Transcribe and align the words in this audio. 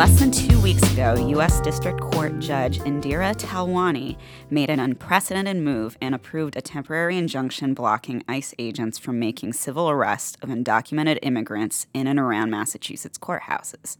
Less 0.00 0.18
than 0.18 0.30
two 0.30 0.58
weeks 0.62 0.82
ago, 0.94 1.14
U.S. 1.28 1.60
District 1.60 2.00
Court 2.00 2.38
Judge 2.38 2.78
Indira 2.78 3.36
Talwani 3.36 4.16
made 4.48 4.70
an 4.70 4.80
unprecedented 4.80 5.58
move 5.58 5.98
and 6.00 6.14
approved 6.14 6.56
a 6.56 6.62
temporary 6.62 7.18
injunction 7.18 7.74
blocking 7.74 8.24
ICE 8.26 8.54
agents 8.58 8.98
from 8.98 9.18
making 9.18 9.52
civil 9.52 9.90
arrests 9.90 10.38
of 10.40 10.48
undocumented 10.48 11.18
immigrants 11.20 11.86
in 11.92 12.06
and 12.06 12.18
around 12.18 12.48
Massachusetts 12.48 13.18
courthouses. 13.18 13.98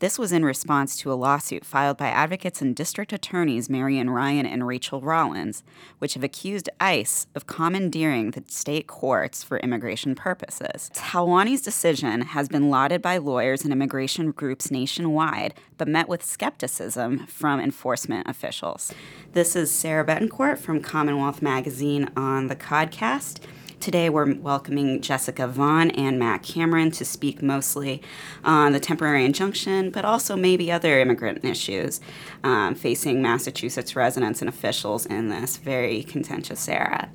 This 0.00 0.18
was 0.18 0.32
in 0.32 0.46
response 0.46 0.96
to 0.96 1.12
a 1.12 1.14
lawsuit 1.14 1.62
filed 1.62 1.98
by 1.98 2.08
advocates 2.08 2.62
and 2.62 2.74
district 2.74 3.12
attorneys 3.12 3.68
Marian 3.68 4.08
Ryan 4.08 4.46
and 4.46 4.66
Rachael 4.66 5.02
Rollins, 5.02 5.62
which 5.98 6.14
have 6.14 6.24
accused 6.24 6.70
ICE 6.80 7.26
of 7.34 7.46
commandeering 7.46 8.30
the 8.30 8.42
state 8.48 8.86
courts 8.86 9.44
for 9.44 9.58
immigration 9.58 10.14
purposes. 10.14 10.90
Talwani's 10.94 11.60
decision 11.60 12.22
has 12.22 12.48
been 12.48 12.70
lauded 12.70 13.02
by 13.02 13.18
lawyers 13.18 13.62
and 13.62 13.74
immigration 13.74 14.30
groups 14.30 14.70
nationwide, 14.70 15.52
but 15.76 15.86
met 15.86 16.08
with 16.08 16.24
skepticism 16.24 17.26
from 17.26 17.60
enforcement 17.60 18.26
officials. 18.26 18.94
This 19.34 19.54
is 19.54 19.70
Sarah 19.70 20.06
Betancourt 20.06 20.56
from 20.56 20.80
Commonwealth 20.80 21.42
Magazine 21.42 22.08
on 22.16 22.46
the 22.46 22.56
Codcast. 22.56 23.40
Today, 23.80 24.10
we're 24.10 24.34
welcoming 24.34 25.00
Jessica 25.00 25.48
Vaughan 25.48 25.90
and 25.92 26.18
Matt 26.18 26.42
Cameron 26.42 26.90
to 26.90 27.02
speak 27.02 27.40
mostly 27.40 28.02
on 28.44 28.72
the 28.72 28.78
temporary 28.78 29.24
injunction, 29.24 29.88
but 29.88 30.04
also 30.04 30.36
maybe 30.36 30.70
other 30.70 31.00
immigrant 31.00 31.42
issues 31.46 31.98
um, 32.44 32.74
facing 32.74 33.22
Massachusetts 33.22 33.96
residents 33.96 34.42
and 34.42 34.50
officials 34.50 35.06
in 35.06 35.30
this 35.30 35.56
very 35.56 36.02
contentious 36.02 36.68
era. 36.68 37.08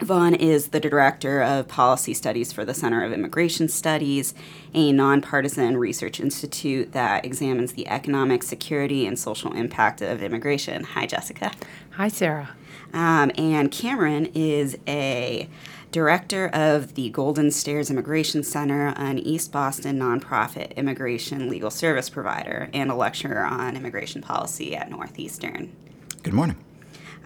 Vaughan 0.00 0.34
is 0.34 0.68
the 0.68 0.80
director 0.80 1.40
of 1.40 1.68
policy 1.68 2.12
studies 2.12 2.52
for 2.52 2.64
the 2.64 2.74
Center 2.74 3.04
of 3.04 3.12
Immigration 3.12 3.68
Studies, 3.68 4.34
a 4.74 4.90
nonpartisan 4.90 5.76
research 5.76 6.18
institute 6.18 6.90
that 6.90 7.24
examines 7.24 7.74
the 7.74 7.86
economic, 7.86 8.42
security, 8.42 9.06
and 9.06 9.16
social 9.16 9.52
impact 9.52 10.02
of 10.02 10.24
immigration. 10.24 10.82
Hi, 10.82 11.06
Jessica. 11.06 11.52
Hi, 11.92 12.08
Sarah. 12.08 12.50
Um, 12.92 13.30
and 13.38 13.70
Cameron 13.70 14.26
is 14.34 14.76
a 14.88 15.48
director 15.94 16.48
of 16.48 16.96
the 16.96 17.08
Golden 17.10 17.52
Stairs 17.52 17.88
Immigration 17.88 18.42
Center, 18.42 18.88
an 18.96 19.16
East 19.16 19.52
Boston 19.52 19.96
nonprofit 19.96 20.74
immigration 20.74 21.48
legal 21.48 21.70
service 21.70 22.10
provider, 22.10 22.68
and 22.74 22.90
a 22.90 22.96
lecturer 22.96 23.44
on 23.44 23.76
immigration 23.76 24.20
policy 24.20 24.74
at 24.74 24.90
Northeastern. 24.90 25.72
Good 26.24 26.34
morning. 26.34 26.56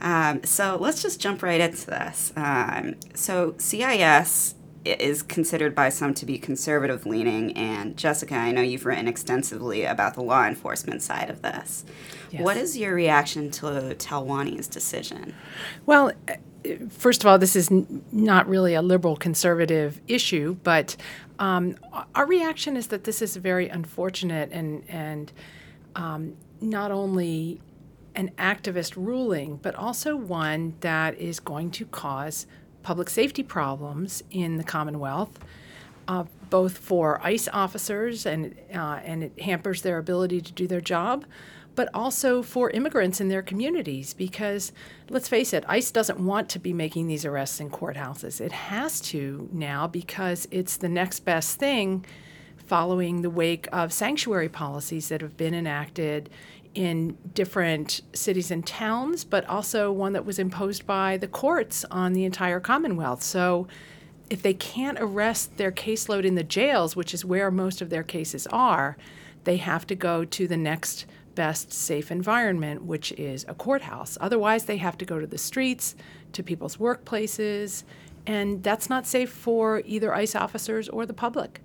Um, 0.02 0.44
so 0.44 0.76
let's 0.78 1.00
just 1.00 1.18
jump 1.18 1.42
right 1.42 1.62
into 1.62 1.86
this. 1.86 2.30
Um, 2.36 2.96
so 3.14 3.54
CIS 3.56 4.54
is 4.84 5.22
considered 5.22 5.74
by 5.74 5.88
some 5.88 6.12
to 6.12 6.26
be 6.26 6.36
conservative 6.36 7.06
leaning, 7.06 7.56
and 7.56 7.96
Jessica, 7.96 8.34
I 8.34 8.52
know 8.52 8.60
you've 8.60 8.84
written 8.84 9.08
extensively 9.08 9.84
about 9.84 10.12
the 10.12 10.22
law 10.22 10.44
enforcement 10.44 11.00
side 11.00 11.30
of 11.30 11.40
this. 11.40 11.86
Yes. 12.30 12.42
What 12.42 12.58
is 12.58 12.76
your 12.76 12.94
reaction 12.94 13.50
to 13.52 13.94
Talwani's 13.98 14.68
decision? 14.68 15.34
Well, 15.86 16.12
first 16.90 17.22
of 17.22 17.28
all, 17.28 17.38
this 17.38 17.56
is 17.56 17.70
n- 17.70 18.02
not 18.12 18.48
really 18.48 18.74
a 18.74 18.82
liberal 18.82 19.16
conservative 19.16 20.00
issue, 20.08 20.56
but 20.62 20.96
um, 21.38 21.76
our 22.14 22.26
reaction 22.26 22.76
is 22.76 22.88
that 22.88 23.04
this 23.04 23.22
is 23.22 23.36
very 23.36 23.68
unfortunate 23.68 24.50
and 24.52 24.82
and 24.88 25.32
um, 25.94 26.36
not 26.60 26.90
only 26.90 27.60
an 28.14 28.30
activist 28.38 28.96
ruling, 28.96 29.56
but 29.56 29.74
also 29.74 30.16
one 30.16 30.74
that 30.80 31.16
is 31.18 31.38
going 31.38 31.70
to 31.70 31.84
cause 31.86 32.46
public 32.82 33.08
safety 33.08 33.42
problems 33.42 34.22
in 34.30 34.56
the 34.56 34.64
Commonwealth. 34.64 35.38
Uh, 36.08 36.24
both 36.48 36.78
for 36.78 37.20
ICE 37.22 37.48
officers 37.48 38.24
and 38.24 38.54
uh, 38.74 38.98
and 39.04 39.22
it 39.24 39.40
hampers 39.42 39.82
their 39.82 39.98
ability 39.98 40.40
to 40.40 40.52
do 40.52 40.66
their 40.66 40.80
job, 40.80 41.26
but 41.78 41.88
also 41.94 42.42
for 42.42 42.70
immigrants 42.70 43.20
in 43.20 43.28
their 43.28 43.40
communities 43.40 44.12
because 44.12 44.72
let's 45.10 45.28
face 45.28 45.52
it, 45.52 45.62
ICE 45.68 45.88
doesn't 45.92 46.18
want 46.18 46.48
to 46.48 46.58
be 46.58 46.72
making 46.72 47.06
these 47.06 47.24
arrests 47.24 47.60
in 47.60 47.70
courthouses. 47.70 48.40
It 48.40 48.50
has 48.50 49.00
to 49.02 49.48
now 49.52 49.86
because 49.86 50.48
it's 50.50 50.76
the 50.76 50.88
next 50.88 51.20
best 51.20 51.56
thing 51.60 52.04
following 52.56 53.22
the 53.22 53.30
wake 53.30 53.68
of 53.70 53.92
sanctuary 53.92 54.48
policies 54.48 55.08
that 55.08 55.20
have 55.20 55.36
been 55.36 55.54
enacted 55.54 56.28
in 56.74 57.16
different 57.32 58.00
cities 58.12 58.50
and 58.50 58.66
towns, 58.66 59.22
but 59.22 59.46
also 59.46 59.92
one 59.92 60.14
that 60.14 60.26
was 60.26 60.40
imposed 60.40 60.84
by 60.84 61.16
the 61.16 61.28
courts 61.28 61.84
on 61.92 62.12
the 62.12 62.24
entire 62.24 62.58
Commonwealth. 62.58 63.22
So 63.22 63.68
if 64.28 64.42
they 64.42 64.54
can't 64.54 64.98
arrest 65.00 65.58
their 65.58 65.70
caseload 65.70 66.24
in 66.24 66.34
the 66.34 66.42
jails, 66.42 66.96
which 66.96 67.14
is 67.14 67.24
where 67.24 67.52
most 67.52 67.80
of 67.80 67.88
their 67.88 68.02
cases 68.02 68.48
are, 68.48 68.96
they 69.44 69.58
have 69.58 69.86
to 69.86 69.94
go 69.94 70.24
to 70.24 70.48
the 70.48 70.56
next 70.56 71.06
best 71.38 71.72
safe 71.72 72.10
environment, 72.10 72.82
which 72.82 73.12
is 73.12 73.46
a 73.46 73.54
courthouse. 73.54 74.18
Otherwise, 74.20 74.64
they 74.64 74.76
have 74.78 74.98
to 74.98 75.04
go 75.04 75.20
to 75.20 75.26
the 75.26 75.38
streets, 75.38 75.94
to 76.32 76.42
people's 76.42 76.78
workplaces, 76.78 77.84
and 78.26 78.60
that's 78.64 78.90
not 78.90 79.06
safe 79.06 79.30
for 79.30 79.80
either 79.86 80.12
ICE 80.12 80.34
officers 80.34 80.88
or 80.88 81.06
the 81.06 81.14
public. 81.14 81.60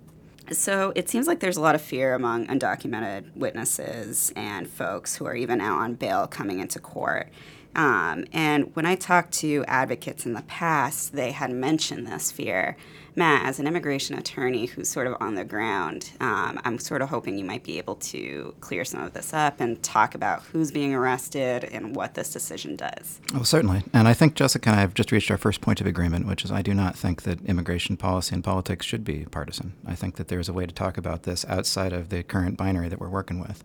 So 0.52 0.92
it 0.94 1.08
seems 1.08 1.26
like 1.26 1.40
there's 1.40 1.56
a 1.56 1.60
lot 1.60 1.74
of 1.74 1.82
fear 1.82 2.14
among 2.14 2.46
undocumented 2.46 3.36
witnesses 3.36 4.32
and 4.36 4.68
folks 4.68 5.16
who 5.16 5.26
are 5.26 5.34
even 5.34 5.60
out 5.60 5.80
on 5.80 5.94
bail 5.94 6.28
coming 6.28 6.60
into 6.60 6.78
court. 6.78 7.30
Um, 7.76 8.24
and 8.32 8.74
when 8.74 8.86
I 8.86 8.94
talked 8.94 9.32
to 9.34 9.64
advocates 9.66 10.26
in 10.26 10.34
the 10.34 10.42
past, 10.42 11.12
they 11.14 11.32
had 11.32 11.50
mentioned 11.50 12.06
this 12.06 12.30
fear. 12.30 12.76
Matt, 13.16 13.46
as 13.46 13.60
an 13.60 13.68
immigration 13.68 14.18
attorney 14.18 14.66
who's 14.66 14.88
sort 14.88 15.06
of 15.06 15.16
on 15.20 15.36
the 15.36 15.44
ground, 15.44 16.10
um, 16.20 16.60
I'm 16.64 16.80
sort 16.80 17.00
of 17.00 17.10
hoping 17.10 17.38
you 17.38 17.44
might 17.44 17.62
be 17.62 17.78
able 17.78 17.94
to 17.96 18.54
clear 18.60 18.84
some 18.84 19.02
of 19.02 19.12
this 19.12 19.32
up 19.32 19.60
and 19.60 19.80
talk 19.84 20.16
about 20.16 20.42
who's 20.42 20.72
being 20.72 20.92
arrested 20.92 21.62
and 21.64 21.94
what 21.94 22.14
this 22.14 22.32
decision 22.32 22.74
does. 22.74 23.20
Oh, 23.32 23.44
certainly. 23.44 23.84
And 23.92 24.08
I 24.08 24.14
think 24.14 24.34
Jessica 24.34 24.70
and 24.70 24.76
I 24.76 24.80
have 24.80 24.94
just 24.94 25.12
reached 25.12 25.30
our 25.30 25.36
first 25.36 25.60
point 25.60 25.80
of 25.80 25.86
agreement, 25.86 26.26
which 26.26 26.44
is 26.44 26.50
I 26.50 26.62
do 26.62 26.74
not 26.74 26.96
think 26.96 27.22
that 27.22 27.44
immigration 27.44 27.96
policy 27.96 28.34
and 28.34 28.42
politics 28.42 28.84
should 28.84 29.04
be 29.04 29.26
partisan. 29.30 29.74
I 29.86 29.94
think 29.94 30.16
that 30.16 30.26
there's 30.26 30.48
a 30.48 30.52
way 30.52 30.66
to 30.66 30.74
talk 30.74 30.98
about 30.98 31.22
this 31.22 31.44
outside 31.48 31.92
of 31.92 32.08
the 32.08 32.24
current 32.24 32.56
binary 32.56 32.88
that 32.88 32.98
we're 32.98 33.08
working 33.08 33.38
with. 33.38 33.62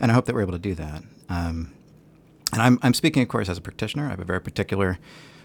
And 0.00 0.10
I 0.10 0.14
hope 0.14 0.24
that 0.26 0.34
we're 0.34 0.42
able 0.42 0.52
to 0.52 0.58
do 0.58 0.74
that. 0.76 1.02
Um, 1.28 1.72
and 2.52 2.62
I'm, 2.62 2.78
I'm 2.82 2.94
speaking, 2.94 3.22
of 3.22 3.28
course, 3.28 3.48
as 3.48 3.58
a 3.58 3.60
practitioner. 3.60 4.06
I 4.06 4.10
have 4.10 4.20
a 4.20 4.24
very 4.24 4.40
particular 4.40 4.98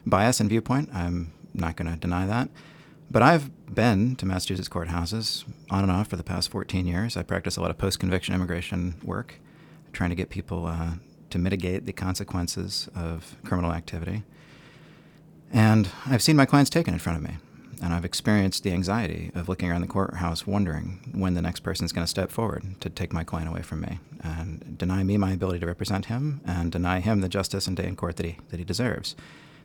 bias 0.05 0.39
and 0.39 0.49
viewpoint. 0.49 0.89
I'm 0.93 1.33
not 1.53 1.75
going 1.75 1.91
to 1.91 1.97
deny 1.97 2.25
that. 2.25 2.49
But 3.11 3.21
I've 3.21 3.51
been 3.73 4.15
to 4.17 4.25
Massachusetts 4.25 4.69
courthouses 4.69 5.43
on 5.69 5.83
and 5.83 5.91
off 5.91 6.07
for 6.07 6.15
the 6.15 6.23
past 6.23 6.49
14 6.49 6.87
years. 6.87 7.17
I 7.17 7.23
practice 7.23 7.57
a 7.57 7.61
lot 7.61 7.69
of 7.69 7.77
post 7.77 7.99
conviction 7.99 8.33
immigration 8.33 8.95
work, 9.03 9.35
trying 9.91 10.09
to 10.09 10.15
get 10.15 10.29
people 10.29 10.65
uh, 10.65 10.93
to 11.29 11.37
mitigate 11.37 11.85
the 11.85 11.93
consequences 11.93 12.89
of 12.95 13.35
criminal 13.43 13.73
activity. 13.73 14.23
And 15.51 15.89
I've 16.05 16.21
seen 16.21 16.35
my 16.35 16.45
clients 16.45 16.69
taken 16.69 16.93
in 16.93 16.99
front 16.99 17.17
of 17.17 17.23
me. 17.23 17.37
And 17.83 17.93
I've 17.93 18.05
experienced 18.05 18.63
the 18.63 18.71
anxiety 18.71 19.29
of 19.35 19.49
looking 19.49 19.69
around 19.69 19.81
the 19.81 19.87
courthouse 19.87 20.47
wondering 20.47 21.11
when 21.13 21.33
the 21.33 21.41
next 21.41 21.59
person 21.59 21.83
is 21.83 21.91
going 21.91 22.05
to 22.05 22.09
step 22.09 22.31
forward 22.31 22.79
to 22.79 22.89
take 22.89 23.11
my 23.11 23.25
client 23.25 23.49
away 23.49 23.61
from 23.61 23.81
me 23.81 23.99
and 24.21 24.77
deny 24.77 25.03
me 25.03 25.17
my 25.17 25.33
ability 25.33 25.59
to 25.59 25.65
represent 25.65 26.05
him 26.05 26.39
and 26.45 26.71
deny 26.71 27.01
him 27.01 27.19
the 27.19 27.27
justice 27.27 27.67
and 27.67 27.75
day 27.75 27.85
in 27.85 27.97
court 27.97 28.15
that 28.15 28.25
he, 28.25 28.37
that 28.51 28.57
he 28.57 28.63
deserves, 28.63 29.17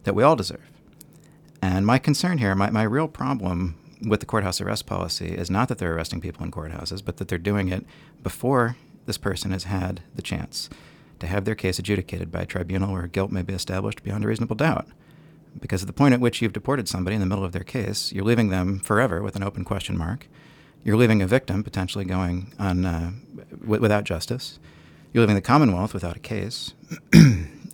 that 0.03 0.17
we 0.17 0.25
all 0.25 0.35
deserve. 0.35 0.69
And 1.63 1.87
my 1.87 2.01
concern 2.01 2.39
here, 2.39 2.57
my, 2.57 2.71
my 2.71 2.83
real 2.83 3.07
problem 3.07 3.77
with 4.03 4.19
the 4.19 4.27
courthouse 4.27 4.61
arrest 4.61 4.85
policy 4.85 5.29
is 5.29 5.49
not 5.49 5.69
that 5.69 5.79
they're 5.79 5.95
arresting 5.95 6.21
people 6.21 6.45
in 6.45 6.51
courthouses, 6.51 7.05
but 7.05 7.19
that 7.19 7.29
they're 7.29 7.39
doing 7.39 7.69
it 7.69 7.87
before 8.25 8.77
this 9.07 9.17
person 9.17 9.53
has 9.53 9.63
had 9.63 10.03
the 10.13 10.23
chance 10.23 10.69
to 11.21 11.29
have 11.29 11.45
their 11.45 11.55
case 11.55 11.79
adjudicated 11.79 12.33
by 12.33 12.41
a 12.41 12.47
tribunal 12.47 12.93
where 12.93 13.07
guilt 13.07 13.31
may 13.31 13.43
be 13.43 13.55
established 13.55 14.03
beyond 14.03 14.25
a 14.25 14.27
reasonable 14.27 14.57
doubt. 14.57 14.89
Because 15.61 15.83
at 15.83 15.87
the 15.87 15.93
point 15.93 16.15
at 16.15 16.21
which 16.21 16.41
you've 16.41 16.53
deported 16.53 16.89
somebody 16.89 17.15
in 17.15 17.21
the 17.21 17.27
middle 17.27 17.45
of 17.45 17.53
their 17.53 17.65
case, 17.65 18.13
you're 18.13 18.25
leaving 18.25 18.49
them 18.49 18.79
forever 18.79 19.23
with 19.23 19.37
an 19.37 19.43
open 19.43 19.65
question 19.65 19.97
mark. 19.97 20.29
You're 20.85 20.97
leaving 20.97 21.21
a 21.21 21.27
victim 21.27 21.65
potentially 21.65 22.05
going 22.05 22.53
on 22.59 22.85
uh, 22.85 23.13
w- 23.61 23.81
without 23.81 24.05
justice. 24.05 24.59
You're 25.13 25.23
leaving 25.23 25.35
the 25.37 25.43
Commonwealth 25.43 25.95
without 25.95 26.17
a 26.17 26.21
case. 26.21 26.75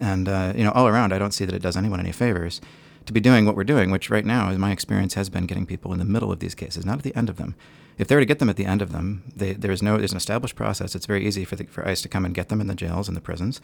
and 0.01 0.29
uh, 0.29 0.53
you 0.57 0.65
know, 0.65 0.71
all 0.73 0.89
around, 0.89 1.13
I 1.13 1.19
don't 1.19 1.33
see 1.33 1.45
that 1.45 1.55
it 1.55 1.63
does 1.63 1.77
anyone 1.77 2.01
any 2.01 2.13
favors 2.13 2.61
to 3.07 3.13
be 3.13 3.21
doing 3.21 3.45
what 3.45 3.55
we're 3.55 3.65
doing, 3.65 3.91
which 3.91 4.11
right 4.11 4.25
now, 4.25 4.51
in 4.51 4.61
my 4.61 4.73
experience, 4.73 5.15
has 5.15 5.29
been 5.29 5.47
getting 5.47 5.67
people 5.67 5.93
in 5.93 5.99
the 5.99 6.05
middle 6.05 6.33
of 6.33 6.41
these 6.41 6.55
cases, 6.55 6.87
not 6.87 6.99
at 6.99 7.05
the 7.05 7.15
end 7.15 7.29
of 7.29 7.37
them. 7.37 7.55
If 7.99 8.09
they 8.09 8.15
were 8.15 8.23
to 8.23 8.27
get 8.27 8.39
them 8.39 8.49
at 8.49 8.57
the 8.57 8.65
end 8.65 8.83
of 8.83 8.93
them, 8.93 9.31
they, 9.37 9.53
there's 9.53 9.83
no 9.83 9.99
there's 9.99 10.13
an 10.13 10.17
established 10.17 10.57
process. 10.57 10.95
It's 10.95 11.07
very 11.07 11.27
easy 11.27 11.45
for 11.45 11.57
the, 11.57 11.65
for 11.65 11.87
ICE 11.87 12.01
to 12.03 12.09
come 12.09 12.25
and 12.25 12.35
get 12.35 12.49
them 12.49 12.61
in 12.61 12.67
the 12.67 12.75
jails 12.75 13.09
and 13.09 13.17
the 13.17 13.21
prisons, 13.21 13.61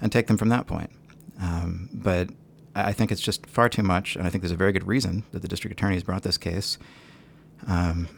and 0.00 0.10
take 0.10 0.26
them 0.26 0.38
from 0.38 0.48
that 0.50 0.66
point. 0.66 0.90
Um, 1.40 1.90
but 1.92 2.30
I 2.74 2.92
think 2.92 3.12
it's 3.12 3.20
just 3.20 3.46
far 3.46 3.68
too 3.68 3.82
much, 3.82 4.16
and 4.16 4.26
I 4.26 4.30
think 4.30 4.42
there's 4.42 4.52
a 4.52 4.56
very 4.56 4.72
good 4.72 4.86
reason 4.86 5.24
that 5.32 5.42
the 5.42 5.48
district 5.48 5.78
attorney 5.78 5.94
has 5.94 6.02
brought 6.02 6.22
this 6.22 6.38
case, 6.38 6.78
um, 7.66 8.08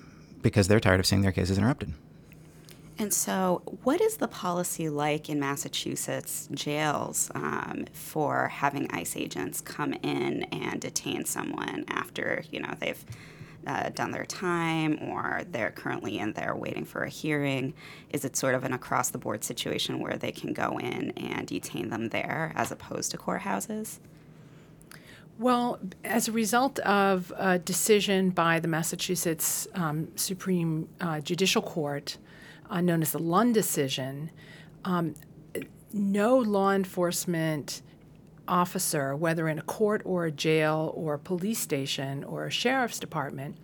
because 0.43 0.69
they're 0.69 0.81
tired 0.81 1.01
of 1.01 1.07
seeing 1.07 1.23
their 1.23 1.33
cases 1.33 1.59
interrupted. 1.59 1.93
And 2.99 3.13
so, 3.13 3.61
what 3.83 4.01
is 4.01 4.17
the 4.17 4.29
policy 4.29 4.89
like 4.89 5.29
in 5.29 5.39
Massachusetts 5.39 6.49
jails 6.55 7.31
um, 7.35 7.85
for 7.93 8.49
having 8.49 8.91
ICE 8.91 9.17
agents 9.17 9.61
come 9.61 9.93
in 9.93 10.45
and 10.45 10.81
detain 10.81 11.27
someone 11.27 11.85
after 11.89 12.43
you 12.51 12.61
know 12.61 12.73
they've 12.81 13.05
uh, 13.67 13.91
done 13.91 14.13
their 14.13 14.25
time 14.25 14.99
or 15.03 15.43
they're 15.51 15.73
currently 15.73 16.19
in 16.19 16.33
there 16.33 16.55
waiting 16.55 16.85
for 16.85 17.03
a 17.03 17.11
hearing? 17.11 17.75
Is 18.11 18.25
it 18.25 18.37
sort 18.37 18.55
of 18.55 18.65
an 18.65 18.73
across 18.73 19.11
the 19.11 19.19
board 19.19 19.45
situation 19.45 19.99
where 19.99 20.17
they 20.17 20.33
can 20.33 20.53
go 20.53 20.79
in 20.79 21.11
and 21.11 21.47
detain 21.47 21.91
them 21.91 22.09
there 22.11 22.53
as 22.55 22.71
opposed 22.71 23.11
to 23.11 23.19
courthouses? 23.19 23.99
Well, 25.39 25.79
as 26.03 26.29
a 26.29 26.33
result 26.33 26.79
of 26.79 27.31
a 27.37 27.59
decision 27.59 28.31
by 28.31 28.59
the 28.59 28.69
Massachusetts 28.69 29.69
um, 29.75 30.09
Supreme 30.17 30.89
uh, 30.99 31.21
Judicial 31.21 31.61
Court, 31.61 32.17
uh, 32.71 32.81
known 32.81 33.03
as 33.03 33.13
the 33.13 33.19
Lunn 33.19 33.53
decision, 33.53 34.31
um, 34.87 35.15
no 35.93 36.39
law 36.39 36.73
enforcement 36.73 37.83
officer, 38.49 39.15
whether 39.15 39.47
in 39.49 39.59
a 39.59 39.63
court 39.63 40.01
or 40.07 40.25
a 40.25 40.31
jail 40.33 40.93
or 40.97 41.15
a 41.15 41.19
police 41.19 41.59
station 41.59 42.25
or 42.25 42.47
a 42.47 42.51
sheriff's 42.51 42.99
department, 42.99 43.59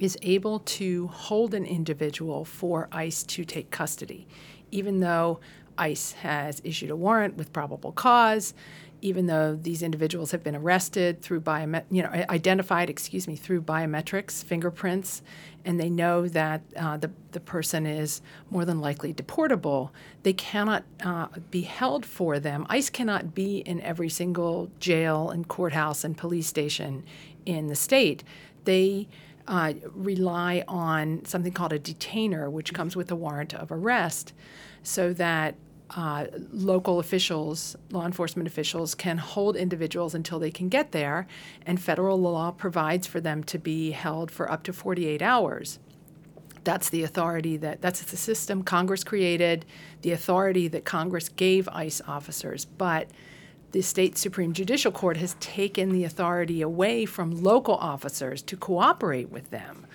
is 0.00 0.18
able 0.22 0.58
to 0.60 1.06
hold 1.08 1.54
an 1.54 1.64
individual 1.64 2.44
for 2.44 2.88
ICE 2.90 3.22
to 3.22 3.44
take 3.44 3.70
custody, 3.70 4.26
even 4.72 4.98
though 4.98 5.38
ICE 5.76 6.12
has 6.12 6.60
issued 6.64 6.90
a 6.90 6.96
warrant 6.96 7.36
with 7.36 7.52
probable 7.52 7.92
cause 7.92 8.52
even 9.00 9.26
though 9.26 9.54
these 9.54 9.82
individuals 9.82 10.32
have 10.32 10.42
been 10.42 10.56
arrested 10.56 11.22
through 11.22 11.40
biomet- 11.40 11.84
you 11.90 12.02
know, 12.02 12.10
identified, 12.28 12.90
excuse 12.90 13.28
me, 13.28 13.36
through 13.36 13.62
biometrics, 13.62 14.42
fingerprints, 14.42 15.22
and 15.64 15.78
they 15.78 15.90
know 15.90 16.26
that 16.28 16.62
uh, 16.76 16.96
the, 16.96 17.10
the 17.32 17.40
person 17.40 17.86
is 17.86 18.20
more 18.50 18.64
than 18.64 18.80
likely 18.80 19.12
deportable, 19.12 19.90
they 20.22 20.32
cannot 20.32 20.84
uh, 21.04 21.28
be 21.50 21.62
held 21.62 22.04
for 22.04 22.38
them. 22.38 22.66
ICE 22.68 22.90
cannot 22.90 23.34
be 23.34 23.58
in 23.58 23.80
every 23.82 24.08
single 24.08 24.70
jail 24.80 25.30
and 25.30 25.46
courthouse 25.48 26.04
and 26.04 26.16
police 26.16 26.46
station 26.46 27.04
in 27.46 27.68
the 27.68 27.76
state. 27.76 28.24
They 28.64 29.08
uh, 29.46 29.74
rely 29.94 30.64
on 30.68 31.24
something 31.24 31.52
called 31.52 31.72
a 31.72 31.78
detainer, 31.78 32.50
which 32.50 32.74
comes 32.74 32.94
with 32.94 33.10
a 33.10 33.16
warrant 33.16 33.54
of 33.54 33.72
arrest, 33.72 34.32
so 34.82 35.12
that 35.14 35.54
uh, 35.96 36.26
local 36.52 36.98
officials, 36.98 37.76
law 37.90 38.04
enforcement 38.04 38.46
officials, 38.46 38.94
can 38.94 39.18
hold 39.18 39.56
individuals 39.56 40.14
until 40.14 40.38
they 40.38 40.50
can 40.50 40.68
get 40.68 40.92
there, 40.92 41.26
and 41.64 41.80
federal 41.80 42.20
law 42.20 42.50
provides 42.50 43.06
for 43.06 43.20
them 43.20 43.42
to 43.44 43.58
be 43.58 43.92
held 43.92 44.30
for 44.30 44.50
up 44.50 44.62
to 44.64 44.72
48 44.72 45.22
hours. 45.22 45.78
That's 46.64 46.90
the 46.90 47.02
authority 47.02 47.56
that, 47.58 47.80
that's 47.80 48.02
the 48.02 48.16
system 48.16 48.62
Congress 48.62 49.02
created, 49.02 49.64
the 50.02 50.12
authority 50.12 50.68
that 50.68 50.84
Congress 50.84 51.30
gave 51.30 51.68
ICE 51.68 52.02
officers. 52.06 52.66
But 52.66 53.08
the 53.72 53.80
state 53.82 54.18
Supreme 54.18 54.52
Judicial 54.52 54.92
Court 54.92 55.16
has 55.18 55.36
taken 55.40 55.92
the 55.92 56.04
authority 56.04 56.60
away 56.60 57.04
from 57.06 57.42
local 57.42 57.76
officers 57.76 58.42
to 58.42 58.56
cooperate 58.56 59.30
with 59.30 59.50
them. 59.50 59.86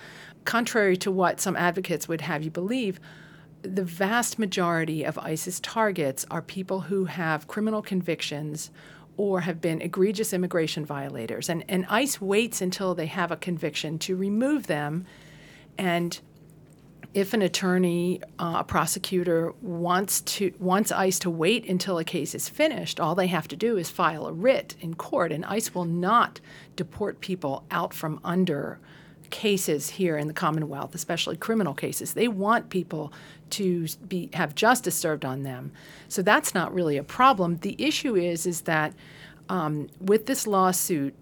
Contrary 0.44 0.96
to 0.96 1.10
what 1.10 1.40
some 1.40 1.56
advocates 1.56 2.08
would 2.08 2.20
have 2.22 2.42
you 2.42 2.50
believe, 2.50 3.00
the 3.64 3.84
vast 3.84 4.38
majority 4.38 5.04
of 5.04 5.18
ICE's 5.18 5.58
targets 5.60 6.26
are 6.30 6.42
people 6.42 6.80
who 6.82 7.06
have 7.06 7.48
criminal 7.48 7.82
convictions 7.82 8.70
or 9.16 9.40
have 9.42 9.60
been 9.60 9.80
egregious 9.80 10.32
immigration 10.32 10.84
violators. 10.84 11.48
And, 11.48 11.64
and 11.68 11.86
ICE 11.88 12.20
waits 12.20 12.60
until 12.60 12.94
they 12.94 13.06
have 13.06 13.30
a 13.30 13.36
conviction 13.36 13.98
to 14.00 14.16
remove 14.16 14.66
them. 14.66 15.06
And 15.78 16.18
if 17.14 17.32
an 17.32 17.42
attorney, 17.42 18.20
uh, 18.40 18.56
a 18.58 18.64
prosecutor 18.64 19.52
wants 19.62 20.20
to 20.22 20.52
wants 20.58 20.90
ICE 20.90 21.18
to 21.20 21.30
wait 21.30 21.68
until 21.68 21.98
a 21.98 22.04
case 22.04 22.34
is 22.34 22.48
finished, 22.48 22.98
all 22.98 23.14
they 23.14 23.28
have 23.28 23.46
to 23.48 23.56
do 23.56 23.76
is 23.76 23.88
file 23.88 24.26
a 24.26 24.32
writ 24.32 24.74
in 24.80 24.94
court, 24.94 25.30
and 25.30 25.44
ICE 25.44 25.72
will 25.74 25.84
not 25.84 26.40
deport 26.74 27.20
people 27.20 27.64
out 27.70 27.94
from 27.94 28.20
under 28.24 28.80
cases 29.34 29.90
here 29.90 30.16
in 30.16 30.28
the 30.28 30.32
Commonwealth, 30.32 30.94
especially 30.94 31.36
criminal 31.36 31.74
cases. 31.74 32.14
They 32.14 32.28
want 32.28 32.70
people 32.70 33.12
to 33.50 33.88
be 34.06 34.30
have 34.32 34.54
justice 34.54 34.94
served 34.94 35.24
on 35.24 35.42
them. 35.42 35.72
So 36.08 36.22
that's 36.22 36.54
not 36.54 36.72
really 36.72 36.96
a 36.96 37.02
problem. 37.02 37.56
The 37.56 37.74
issue 37.76 38.14
is 38.14 38.46
is 38.46 38.60
that 38.62 38.94
um, 39.48 39.88
with 40.00 40.26
this 40.26 40.46
lawsuit, 40.46 41.14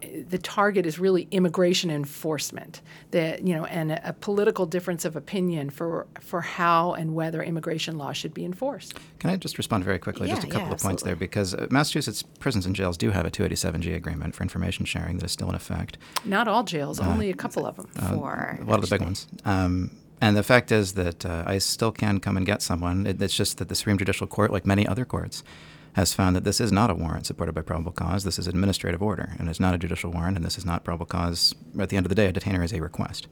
the 0.00 0.38
target 0.38 0.86
is 0.86 0.98
really 0.98 1.26
immigration 1.32 1.90
enforcement 1.90 2.82
that 3.10 3.46
you 3.46 3.54
know 3.54 3.64
and 3.64 3.90
a, 3.90 4.10
a, 4.10 4.12
political 4.12 4.64
difference 4.64 5.04
of 5.04 5.16
opinion 5.16 5.70
for 5.70 6.06
for 6.20 6.40
how 6.40 6.92
and 6.92 7.14
whether 7.14 7.42
immigration 7.42 7.98
law 7.98 8.12
should 8.12 8.32
be 8.32 8.44
enforced. 8.44 8.94
Can 9.18 9.30
i 9.30 9.36
just 9.36 9.58
respond 9.58 9.84
very 9.84 9.98
quickly? 9.98 10.28
Yeah, 10.28 10.34
just 10.34 10.46
a 10.46 10.50
couple 10.50 10.68
yeah, 10.68 10.74
of 10.74 10.80
points 10.80 11.02
there 11.02 11.16
because 11.16 11.54
uh, 11.54 11.66
massachusetts 11.70 12.22
prisons 12.22 12.64
and 12.64 12.76
jails 12.76 12.96
do 12.96 13.10
have 13.10 13.26
a 13.26 13.30
287g 13.30 13.94
agreement 13.94 14.34
for 14.34 14.44
information 14.44 14.84
sharing 14.84 15.18
that 15.18 15.24
is 15.24 15.32
still 15.32 15.48
in 15.48 15.56
effect. 15.56 15.98
Not 16.24 16.46
all 16.46 16.62
jails 16.62 17.00
uh, 17.00 17.04
only 17.04 17.30
a 17.30 17.34
couple 17.34 17.66
of 17.66 17.76
them. 17.76 17.88
uh, 17.98 18.14
for 18.14 18.58
a 18.60 18.64
lot 18.64 18.82
of 18.82 18.88
the 18.88 18.94
big 18.94 19.02
ones. 19.02 19.26
Um, 19.44 19.90
and 20.20 20.36
the 20.36 20.42
fact 20.42 20.72
is 20.72 20.94
that 20.94 21.24
uh, 21.24 21.44
ICE 21.46 21.64
still 21.64 21.92
can 21.92 22.18
come 22.18 22.36
and 22.36 22.44
get 22.44 22.60
someone. 22.62 23.06
It, 23.06 23.22
it's 23.22 23.34
just 23.34 23.58
that 23.58 23.68
the 23.68 23.74
Supreme 23.74 23.98
Judicial 23.98 24.26
Court, 24.26 24.52
like 24.52 24.66
many 24.66 24.86
other 24.86 25.04
courts, 25.04 25.44
has 25.98 26.14
found 26.14 26.36
that 26.36 26.44
this 26.44 26.60
is 26.60 26.70
not 26.70 26.90
a 26.90 26.94
warrant 26.94 27.26
supported 27.26 27.52
by 27.56 27.60
probable 27.60 27.90
cause. 27.90 28.22
This 28.22 28.38
is 28.38 28.46
administrative 28.46 29.02
order, 29.02 29.34
and 29.36 29.48
it's 29.48 29.58
not 29.58 29.74
a 29.74 29.78
judicial 29.78 30.12
warrant, 30.12 30.36
and 30.36 30.46
this 30.46 30.56
is 30.56 30.64
not 30.64 30.84
probable 30.84 31.06
cause. 31.06 31.56
At 31.76 31.88
the 31.88 31.96
end 31.96 32.06
of 32.06 32.08
the 32.08 32.14
day, 32.14 32.26
a 32.26 32.32
detainer 32.32 32.62
is 32.62 32.72
a 32.72 32.80
request, 32.80 33.26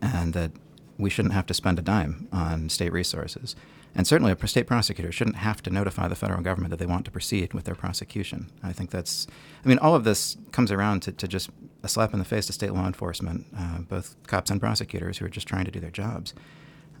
and 0.00 0.32
that 0.32 0.52
we 0.98 1.10
shouldn't 1.10 1.34
have 1.34 1.46
to 1.46 1.54
spend 1.54 1.80
a 1.80 1.82
dime 1.82 2.28
on 2.32 2.68
state 2.68 2.92
resources. 2.92 3.56
And 3.96 4.06
certainly, 4.06 4.32
a 4.32 4.46
state 4.46 4.68
prosecutor 4.68 5.10
shouldn't 5.10 5.38
have 5.38 5.64
to 5.64 5.70
notify 5.70 6.06
the 6.06 6.14
federal 6.14 6.42
government 6.42 6.70
that 6.70 6.76
they 6.76 6.86
want 6.86 7.06
to 7.06 7.10
proceed 7.10 7.52
with 7.52 7.64
their 7.64 7.74
prosecution. 7.74 8.52
I 8.62 8.72
think 8.72 8.90
that's, 8.90 9.26
I 9.64 9.68
mean, 9.68 9.78
all 9.80 9.96
of 9.96 10.04
this 10.04 10.36
comes 10.52 10.70
around 10.70 11.00
to, 11.02 11.12
to 11.12 11.26
just 11.26 11.50
a 11.82 11.88
slap 11.88 12.12
in 12.12 12.20
the 12.20 12.24
face 12.24 12.46
to 12.46 12.52
state 12.52 12.72
law 12.72 12.86
enforcement, 12.86 13.46
uh, 13.58 13.78
both 13.78 14.14
cops 14.28 14.52
and 14.52 14.60
prosecutors 14.60 15.18
who 15.18 15.24
are 15.24 15.28
just 15.28 15.48
trying 15.48 15.64
to 15.64 15.72
do 15.72 15.80
their 15.80 15.90
jobs. 15.90 16.34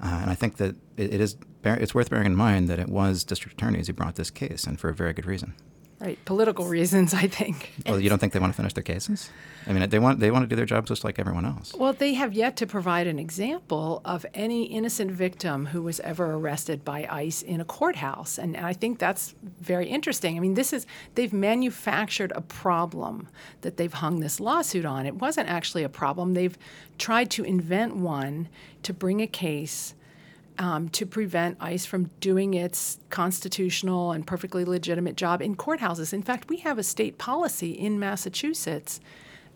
Uh, 0.02 0.18
and 0.22 0.30
I 0.30 0.34
think 0.34 0.56
that 0.56 0.76
it, 0.96 1.14
it 1.14 1.20
is 1.20 1.36
it's 1.64 1.94
worth 1.94 2.10
bearing 2.10 2.26
in 2.26 2.36
mind 2.36 2.68
that 2.68 2.78
it 2.78 2.88
was 2.88 3.24
district 3.24 3.60
attorneys 3.60 3.88
who 3.88 3.92
brought 3.92 4.14
this 4.14 4.30
case, 4.30 4.64
and 4.64 4.78
for 4.78 4.88
a 4.88 4.94
very 4.94 5.12
good 5.12 5.26
reason. 5.26 5.54
Right, 5.98 6.22
political 6.26 6.66
reasons, 6.66 7.14
I 7.14 7.26
think. 7.26 7.72
Well, 7.86 7.98
you 7.98 8.10
don't 8.10 8.18
think 8.18 8.34
they 8.34 8.38
want 8.38 8.52
to 8.52 8.56
finish 8.56 8.74
their 8.74 8.82
cases? 8.82 9.30
I 9.66 9.72
mean, 9.72 9.88
they 9.88 9.98
want 9.98 10.20
they 10.20 10.30
want 10.30 10.44
to 10.44 10.46
do 10.46 10.54
their 10.54 10.66
job 10.66 10.86
just 10.86 11.04
like 11.04 11.18
everyone 11.18 11.44
else. 11.44 11.74
Well, 11.74 11.92
they 11.92 12.14
have 12.14 12.34
yet 12.34 12.56
to 12.58 12.66
provide 12.66 13.06
an 13.06 13.18
example 13.18 14.02
of 14.04 14.24
any 14.34 14.64
innocent 14.64 15.10
victim 15.10 15.66
who 15.66 15.82
was 15.82 15.98
ever 16.00 16.34
arrested 16.34 16.84
by 16.84 17.08
ICE 17.10 17.42
in 17.42 17.60
a 17.60 17.64
courthouse, 17.64 18.38
and 18.38 18.56
I 18.56 18.74
think 18.74 18.98
that's 18.98 19.34
very 19.60 19.88
interesting. 19.88 20.36
I 20.36 20.40
mean, 20.40 20.54
this 20.54 20.72
is 20.72 20.86
they've 21.14 21.32
manufactured 21.32 22.32
a 22.36 22.42
problem 22.42 23.28
that 23.62 23.76
they've 23.76 23.92
hung 23.92 24.20
this 24.20 24.38
lawsuit 24.38 24.84
on. 24.84 25.06
It 25.06 25.16
wasn't 25.16 25.48
actually 25.48 25.82
a 25.82 25.88
problem. 25.88 26.34
They've 26.34 26.58
tried 26.98 27.30
to 27.32 27.42
invent 27.42 27.96
one 27.96 28.48
to 28.82 28.92
bring 28.92 29.20
a 29.20 29.26
case 29.26 29.94
um, 30.58 30.88
to 30.90 31.06
prevent 31.06 31.56
ICE 31.60 31.84
from 31.84 32.10
doing 32.20 32.54
its 32.54 32.98
constitutional 33.10 34.12
and 34.12 34.26
perfectly 34.26 34.64
legitimate 34.64 35.16
job 35.16 35.42
in 35.42 35.56
courthouses. 35.56 36.12
In 36.12 36.22
fact, 36.22 36.48
we 36.48 36.58
have 36.58 36.78
a 36.78 36.82
state 36.82 37.18
policy 37.18 37.72
in 37.72 37.98
Massachusetts 37.98 39.00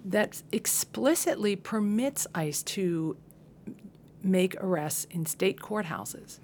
that 0.04 0.42
explicitly 0.52 1.56
permits 1.56 2.26
ICE 2.34 2.62
to 2.62 3.16
make 4.22 4.54
arrests 4.62 5.06
in 5.10 5.26
state 5.26 5.58
courthouses. 5.58 6.38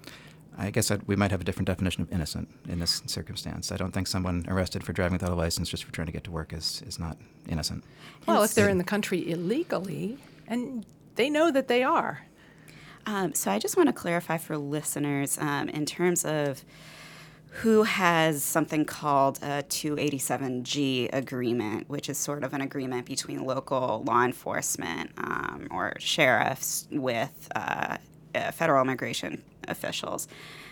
I 0.57 0.71
guess 0.71 0.89
I'd, 0.89 1.03
we 1.03 1.15
might 1.15 1.29
have 1.29 1.41
a 1.41 1.43
different 1.43 1.67
definition 1.67 2.01
of 2.01 2.11
innocent 2.11 2.49
in 2.67 2.79
this 2.79 3.03
circumstance. 3.05 3.71
I 3.71 3.77
don't 3.77 3.91
think 3.91 4.07
someone 4.07 4.45
arrested 4.47 4.83
for 4.83 4.91
driving 4.91 5.13
without 5.13 5.31
a 5.31 5.35
license 5.35 5.69
just 5.69 5.83
for 5.83 5.91
trying 5.91 6.07
to 6.07 6.11
get 6.11 6.23
to 6.23 6.31
work 6.31 6.51
is, 6.51 6.81
is 6.87 6.97
not 6.97 7.17
innocent. 7.47 7.83
Well, 8.25 8.41
if 8.41 8.55
they're 8.55 8.69
in 8.69 8.79
the 8.79 8.83
country 8.83 9.29
illegally, 9.29 10.17
and 10.47 10.83
they 11.15 11.29
know 11.29 11.51
that 11.51 11.67
they 11.67 11.83
are, 11.83 12.25
um, 13.07 13.33
so 13.33 13.49
I 13.49 13.57
just 13.57 13.77
want 13.77 13.87
to 13.87 13.93
clarify 13.93 14.37
for 14.37 14.57
listeners 14.57 15.37
um, 15.39 15.69
in 15.69 15.85
terms 15.85 16.25
of 16.25 16.63
who 17.61 17.83
has 17.83 18.43
something 18.43 18.83
called 18.83 19.39
a 19.41 19.63
287G 19.63 21.09
agreement, 21.13 21.89
which 21.89 22.09
is 22.09 22.17
sort 22.17 22.43
of 22.43 22.53
an 22.53 22.59
agreement 22.59 23.05
between 23.05 23.45
local 23.45 24.03
law 24.05 24.23
enforcement 24.23 25.11
um, 25.17 25.67
or 25.71 25.93
sheriffs 25.99 26.85
with 26.91 27.47
uh, 27.55 27.97
uh, 28.35 28.51
federal 28.51 28.83
immigration 28.83 29.41
officials. 29.69 30.27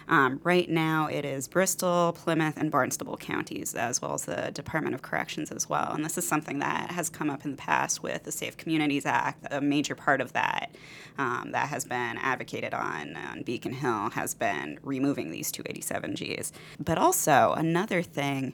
Um, 0.07 0.39
right 0.43 0.69
now, 0.69 1.07
it 1.07 1.25
is 1.25 1.47
Bristol, 1.47 2.13
Plymouth, 2.13 2.57
and 2.57 2.71
Barnstable 2.71 3.17
counties, 3.17 3.73
as 3.73 4.01
well 4.01 4.13
as 4.13 4.25
the 4.25 4.51
Department 4.53 4.95
of 4.95 5.01
Corrections 5.01 5.51
as 5.51 5.67
well. 5.67 5.91
And 5.93 6.05
this 6.05 6.17
is 6.17 6.27
something 6.27 6.59
that 6.59 6.91
has 6.91 7.09
come 7.09 7.29
up 7.29 7.45
in 7.45 7.51
the 7.51 7.57
past 7.57 8.03
with 8.03 8.23
the 8.23 8.31
Safe 8.31 8.57
Communities 8.57 9.05
Act. 9.05 9.45
A 9.49 9.61
major 9.61 9.95
part 9.95 10.21
of 10.21 10.33
that 10.33 10.75
um, 11.17 11.51
that 11.51 11.69
has 11.69 11.85
been 11.85 12.17
advocated 12.17 12.73
on, 12.73 13.15
on 13.15 13.43
Beacon 13.43 13.73
Hill 13.73 14.11
has 14.11 14.33
been 14.33 14.79
removing 14.83 15.31
these 15.31 15.51
287Gs. 15.51 16.51
But 16.79 16.97
also, 16.97 17.53
another 17.57 18.01
thing 18.01 18.53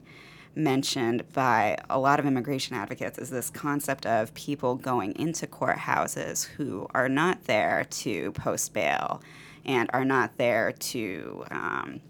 mentioned 0.54 1.30
by 1.32 1.76
a 1.88 1.98
lot 1.98 2.20
of 2.20 2.26
immigration 2.26 2.76
advocates 2.76 3.18
is 3.18 3.30
this 3.30 3.50
concept 3.50 4.06
of 4.06 4.32
people 4.34 4.74
going 4.74 5.12
into 5.18 5.46
courthouses 5.46 6.46
who 6.46 6.86
are 6.94 7.08
not 7.08 7.44
there 7.44 7.86
to 7.90 8.32
post 8.32 8.72
bail 8.72 9.22
and 9.64 9.88
are 9.92 10.04
not 10.04 10.36
there 10.38 10.72
to, 10.72 11.44
um, 11.50 12.00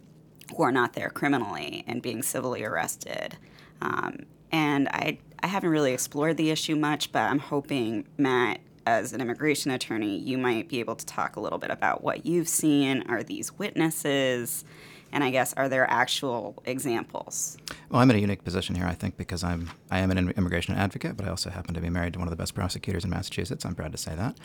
who 0.56 0.62
are 0.62 0.72
not 0.72 0.94
there 0.94 1.10
criminally 1.10 1.84
and 1.86 2.02
being 2.02 2.22
civilly 2.22 2.64
arrested. 2.64 3.36
Um, 3.80 4.20
and 4.50 4.88
I, 4.88 5.18
I 5.42 5.46
haven't 5.46 5.70
really 5.70 5.92
explored 5.92 6.36
the 6.36 6.50
issue 6.50 6.76
much, 6.76 7.12
but 7.12 7.22
I'm 7.22 7.38
hoping, 7.38 8.06
Matt, 8.16 8.60
as 8.86 9.12
an 9.12 9.20
immigration 9.20 9.70
attorney, 9.70 10.18
you 10.18 10.38
might 10.38 10.68
be 10.68 10.80
able 10.80 10.96
to 10.96 11.06
talk 11.06 11.36
a 11.36 11.40
little 11.40 11.58
bit 11.58 11.70
about 11.70 12.02
what 12.02 12.26
you've 12.26 12.48
seen. 12.48 13.02
Are 13.08 13.22
these 13.22 13.56
witnesses? 13.58 14.64
And 15.12 15.22
I 15.22 15.30
guess 15.30 15.52
are 15.54 15.68
there 15.68 15.88
actual 15.90 16.62
examples? 16.64 17.58
Well, 17.90 18.00
I'm 18.00 18.10
in 18.10 18.16
a 18.16 18.20
unique 18.20 18.44
position 18.44 18.74
here, 18.74 18.86
I 18.86 18.94
think, 18.94 19.16
because 19.16 19.44
I'm 19.44 19.70
I 19.90 19.98
am 19.98 20.10
an 20.10 20.30
immigration 20.30 20.74
advocate, 20.74 21.16
but 21.16 21.26
I 21.26 21.30
also 21.30 21.50
happen 21.50 21.74
to 21.74 21.80
be 21.80 21.90
married 21.90 22.14
to 22.14 22.18
one 22.18 22.28
of 22.28 22.30
the 22.30 22.36
best 22.36 22.54
prosecutors 22.54 23.04
in 23.04 23.10
Massachusetts. 23.10 23.64
I'm 23.64 23.74
proud 23.74 23.92
to 23.92 23.98
say 23.98 24.14
that. 24.14 24.38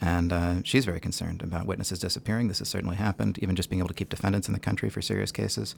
And 0.00 0.32
uh, 0.32 0.54
she's 0.62 0.84
very 0.84 1.00
concerned 1.00 1.42
about 1.42 1.66
witnesses 1.66 1.98
disappearing. 1.98 2.48
This 2.48 2.58
has 2.58 2.68
certainly 2.68 2.96
happened, 2.96 3.38
even 3.42 3.56
just 3.56 3.70
being 3.70 3.80
able 3.80 3.88
to 3.88 3.94
keep 3.94 4.08
defendants 4.08 4.48
in 4.48 4.54
the 4.54 4.60
country 4.60 4.90
for 4.90 5.00
serious 5.00 5.32
cases. 5.32 5.74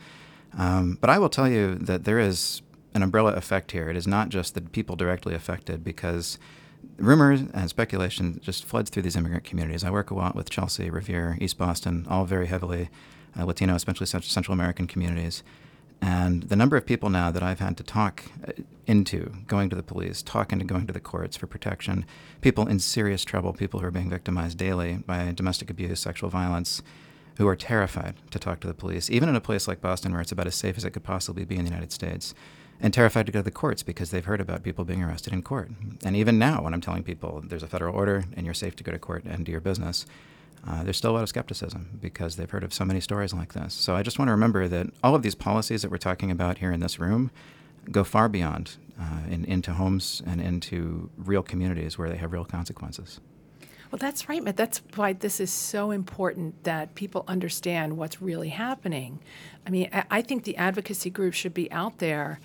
Um, 0.57 0.99
but 1.01 1.11
I 1.11 1.19
will 1.19 1.29
tell 1.29 1.49
you 1.49 1.75
that 1.77 2.05
there 2.05 2.19
is 2.19 2.63
an 2.95 3.03
umbrella 3.03 3.35
effect 3.35 3.73
here. 3.73 3.91
It 3.91 3.97
is 3.97 4.07
not 4.07 4.29
just 4.29 4.55
the 4.55 4.61
people 4.61 4.97
directly 4.97 5.35
affected 5.35 5.85
because 5.85 6.39
rumors 6.97 7.43
and 7.53 7.69
speculation 7.69 8.41
just 8.43 8.65
floods 8.65 8.91
through 8.91 9.03
these 9.03 9.17
immigrant 9.17 9.45
communities. 9.45 9.85
I 9.85 9.91
work 9.91 10.11
a 10.11 10.15
lot 10.15 10.35
with 10.35 10.51
Chelsea, 10.51 10.91
Revere, 10.91 11.37
East 11.41 11.59
Boston, 11.59 12.07
all 12.09 12.25
very 12.25 12.47
heavily 12.47 12.89
uh, 13.39 13.45
Latino, 13.45 13.75
especially 13.75 14.07
Central 14.07 14.53
American 14.53 14.87
communities. 14.87 15.43
And 16.01 16.45
the 16.45 16.57
number 16.57 16.77
of 16.77 16.87
people 16.87 17.11
now 17.11 17.31
that 17.31 17.43
I've 17.43 17.59
had 17.59 17.77
to 17.79 17.83
talk 17.83 18.25
uh, 18.47 18.53
into 18.87 19.33
going 19.47 19.69
to 19.71 19.77
the 19.77 19.83
police, 19.83 20.23
talk 20.23 20.53
into 20.53 20.65
going 20.65 20.87
to 20.87 20.93
the 20.93 21.01
courts 21.01 21.37
for 21.37 21.47
protection, 21.47 22.07
people 22.41 22.69
in 22.69 22.79
serious 22.79 23.25
trouble, 23.25 23.53
people 23.53 23.81
who 23.81 23.87
are 23.87 23.91
being 23.91 24.09
victimized 24.09 24.59
daily 24.59 24.99
by 25.07 25.33
domestic 25.33 25.71
abuse, 25.71 26.01
sexual 26.01 26.31
violence, 26.31 26.83
who 27.37 27.49
are 27.49 27.57
terrified 27.57 28.15
to 28.31 28.39
talk 28.39 28.61
to 28.61 28.67
the 28.67 28.75
police, 28.75 29.11
even 29.11 29.29
in 29.29 29.37
a 29.37 29.41
place 29.41 29.69
like 29.69 29.81
Boston 29.81 30.13
where 30.13 30.21
it's 30.21 30.33
about 30.33 30.47
as 30.47 30.55
safe 30.55 30.77
as 30.77 30.85
it 30.85 30.91
could 30.91 31.05
possibly 31.05 31.45
be 31.45 31.57
in 31.57 31.65
the 31.65 31.71
United 31.71 31.93
States, 31.93 32.35
and 32.81 32.95
terrified 32.95 33.27
to 33.27 33.33
go 33.33 33.41
to 33.41 33.45
the 33.45 33.51
courts 33.51 33.83
because 33.83 34.11
they've 34.11 34.25
heard 34.25 34.41
about 34.41 34.63
people 34.63 34.85
being 34.85 35.03
arrested 35.03 35.33
in 35.33 35.43
court. 35.43 35.71
And 36.05 36.17
even 36.17 36.39
now, 36.39 36.63
when 36.63 36.75
I'm 36.75 36.81
telling 36.81 37.03
people 37.03 37.43
there's 37.45 37.63
a 37.63 37.69
federal 37.69 37.95
order 37.95 38.25
and 38.37 38.45
you're 38.45 38.55
safe 38.55 38.77
to 38.77 38.85
go 38.85 38.93
to 38.93 38.99
court 38.99 39.25
and 39.25 39.45
do 39.45 39.53
your 39.53 39.61
business, 39.61 40.07
uh, 40.67 40.83
there's 40.85 40.97
still 40.97 41.13
a 41.13 41.15
lot 41.15 41.23
of 41.23 41.29
skepticism 41.29 41.99
because 42.01 42.37
they've 42.37 42.51
heard 42.51 42.65
of 42.65 42.75
so 42.75 42.85
many 42.85 43.01
stories 43.01 43.33
like 43.33 43.53
this. 43.53 43.75
So 43.75 43.95
I 43.95 44.03
just 44.03 44.19
want 44.19 44.29
to 44.29 44.33
remember 44.33 44.69
that 44.69 44.89
all 45.03 45.15
of 45.15 45.23
these 45.23 45.35
policies 45.35 45.83
that 45.83 45.91
we're 45.91 45.99
talking 45.99 46.31
about 46.31 46.59
here 46.59 46.73
in 46.73 46.81
this 46.81 46.99
room 46.99 47.31
go 47.91 48.05
far 48.05 48.29
beyond 48.29 48.77
uh, 49.01 49.21
in, 49.31 49.45
into 49.45 49.73
homes 49.73 50.23
and 50.27 50.41
into 50.41 51.11
real 51.17 51.43
communities 51.43 51.97
where 51.97 52.09
they 52.09 52.17
have 52.17 52.33
real 52.33 52.45
consequences. 52.45 53.21
Well, 53.91 53.99
that's 53.99 54.29
right, 54.29 54.43
Matt. 54.43 54.59
That's 54.59 54.83
why 54.97 55.15
this 55.15 55.41
is 55.41 55.51
so 55.51 55.91
important 55.91 56.65
that 56.65 56.95
people 56.95 57.25
understand 57.27 57.97
what's 57.97 58.21
really 58.21 58.51
happening. 58.51 59.21
I 59.67 59.71
mean, 59.71 59.89
I 60.11 60.21
think 60.21 60.45
the 60.45 60.59
advocacy 60.59 61.09
group 61.09 61.33
should 61.33 61.55
be 61.55 61.73
out 61.73 61.99
there 61.99 62.39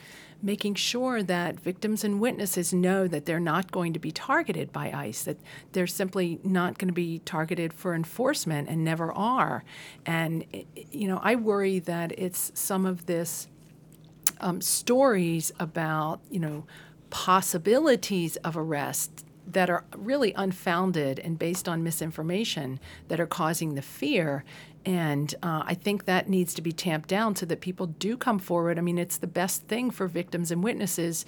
making 0.43 0.75
sure 0.75 1.23
that 1.23 1.57
victims 1.57 2.03
and 2.03 2.19
witnesses 2.19 2.73
know 2.73 3.07
that 3.07 3.25
they're 3.25 3.39
not 3.39 3.71
going 3.71 3.93
to 3.93 4.00
be 4.00 4.12
targeted 4.12 4.73
by 4.73 4.91
ICE, 4.91 5.23
that 5.23 5.38
they're 5.71 5.88
simply 5.88 6.38
not 6.43 6.77
going 6.77 6.89
to 6.89 6.93
be 6.93 7.19
targeted 7.19 7.73
for 7.73 7.95
enforcement 7.95 8.67
and 8.67 8.83
never 8.83 9.12
are. 9.13 9.63
And, 10.05 10.45
you 10.91 11.07
know, 11.07 11.19
I 11.23 11.35
worry 11.35 11.79
that 11.79 12.12
it's 12.19 12.51
some 12.53 12.85
of 12.85 13.05
this 13.05 13.47
um, 14.41 14.59
stories 14.59 15.53
about, 15.59 16.19
you 16.29 16.39
know, 16.41 16.65
possibilities 17.09 18.35
of 18.38 18.57
arrest 18.57 19.25
that 19.47 19.69
are 19.69 19.85
really 19.95 20.33
unfounded 20.35 21.19
and 21.19 21.39
based 21.39 21.69
on 21.69 21.83
misinformation 21.83 22.79
that 23.07 23.19
are 23.19 23.27
causing 23.27 23.75
the 23.75 23.81
fear. 23.81 24.43
And 24.86 25.34
uh, 25.42 25.63
I 25.66 25.74
think 25.75 26.06
that 26.06 26.28
needs 26.28 26.54
to 26.56 26.62
be 26.62 26.72
tamped 26.72 27.10
down 27.10 27.36
so 27.36 27.46
that 27.46 27.62
people 27.62 27.88
do 27.88 28.18
come 28.18 28.40
forward. 28.40 28.78
I 28.78 28.82
mean, 28.82 28.98
it's 28.98 29.18
the 29.18 29.28
best 29.28 29.63
thing 29.63 29.92
for 29.92 30.08
victims 30.08 30.52
and 30.52 30.63
witnesses 30.63 31.25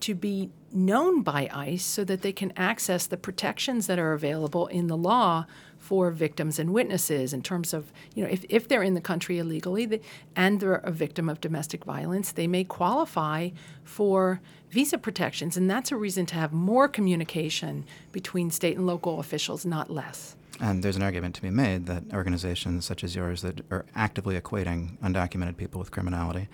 to 0.00 0.14
be 0.14 0.50
known 0.72 1.22
by 1.22 1.48
ICE 1.52 1.82
so 1.82 2.04
that 2.04 2.22
they 2.22 2.32
can 2.32 2.52
access 2.56 3.06
the 3.06 3.16
protections 3.16 3.86
that 3.86 3.98
are 3.98 4.12
available 4.12 4.66
in 4.66 4.88
the 4.88 4.96
law 4.96 5.46
for 5.78 6.10
victims 6.10 6.58
and 6.58 6.72
witnesses 6.72 7.32
in 7.32 7.42
terms 7.42 7.72
of, 7.72 7.92
you 8.14 8.22
know, 8.22 8.28
if, 8.30 8.44
if 8.48 8.68
they're 8.68 8.82
in 8.82 8.94
the 8.94 9.00
country 9.00 9.38
illegally 9.38 10.00
and 10.34 10.60
they're 10.60 10.74
a 10.74 10.90
victim 10.90 11.28
of 11.28 11.40
domestic 11.40 11.84
violence, 11.84 12.32
they 12.32 12.46
may 12.46 12.64
qualify 12.64 13.50
for 13.84 14.40
visa 14.70 14.98
protections. 14.98 15.56
And 15.56 15.70
that's 15.70 15.92
a 15.92 15.96
reason 15.96 16.26
to 16.26 16.34
have 16.34 16.52
more 16.52 16.88
communication 16.88 17.84
between 18.12 18.50
state 18.50 18.76
and 18.76 18.86
local 18.86 19.20
officials, 19.20 19.64
not 19.64 19.90
less. 19.90 20.36
And 20.60 20.82
there's 20.82 20.96
an 20.96 21.02
argument 21.02 21.34
to 21.36 21.42
be 21.42 21.50
made 21.50 21.86
that 21.86 22.04
organizations 22.12 22.84
such 22.84 23.04
as 23.04 23.14
yours 23.14 23.42
that 23.42 23.60
are 23.70 23.84
actively 23.94 24.40
equating 24.40 24.98
undocumented 24.98 25.56
people 25.56 25.78
with 25.78 25.90
criminality 25.90 26.48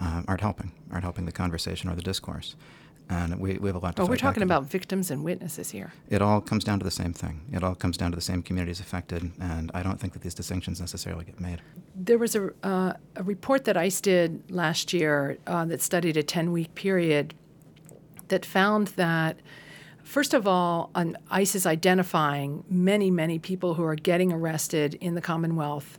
uh, 0.00 0.22
aren't 0.28 0.40
helping, 0.40 0.72
aren't 0.92 1.04
helping 1.04 1.24
the 1.24 1.32
conversation 1.32 1.90
or 1.90 1.94
the 1.94 2.02
discourse. 2.02 2.56
And 3.10 3.40
we, 3.40 3.56
we 3.56 3.70
have 3.70 3.76
a 3.76 3.78
lot 3.78 3.96
to. 3.96 4.02
Oh, 4.02 4.06
we're 4.06 4.16
talking 4.16 4.42
about 4.42 4.66
victims 4.66 5.10
and 5.10 5.24
witnesses 5.24 5.70
here. 5.70 5.94
It 6.10 6.20
all 6.20 6.42
comes 6.42 6.62
down 6.62 6.78
to 6.80 6.84
the 6.84 6.90
same 6.90 7.14
thing. 7.14 7.40
It 7.50 7.64
all 7.64 7.74
comes 7.74 7.96
down 7.96 8.10
to 8.10 8.16
the 8.16 8.22
same 8.22 8.42
communities 8.42 8.80
affected, 8.80 9.32
and 9.40 9.70
I 9.72 9.82
don't 9.82 9.98
think 9.98 10.12
that 10.12 10.20
these 10.20 10.34
distinctions 10.34 10.78
necessarily 10.78 11.24
get 11.24 11.40
made. 11.40 11.62
There 11.94 12.18
was 12.18 12.36
a, 12.36 12.50
uh, 12.62 12.92
a 13.16 13.22
report 13.22 13.64
that 13.64 13.78
ICE 13.78 13.98
did 14.02 14.50
last 14.50 14.92
year 14.92 15.38
uh, 15.46 15.64
that 15.64 15.80
studied 15.80 16.18
a 16.18 16.22
10 16.22 16.52
week 16.52 16.74
period 16.74 17.32
that 18.28 18.44
found 18.44 18.88
that 18.88 19.38
First 20.02 20.32
of 20.34 20.48
all, 20.48 20.90
ICE 21.30 21.54
is 21.54 21.66
identifying 21.66 22.64
many, 22.68 23.10
many 23.10 23.38
people 23.38 23.74
who 23.74 23.84
are 23.84 23.94
getting 23.94 24.32
arrested 24.32 24.94
in 24.94 25.14
the 25.14 25.20
Commonwealth 25.20 25.98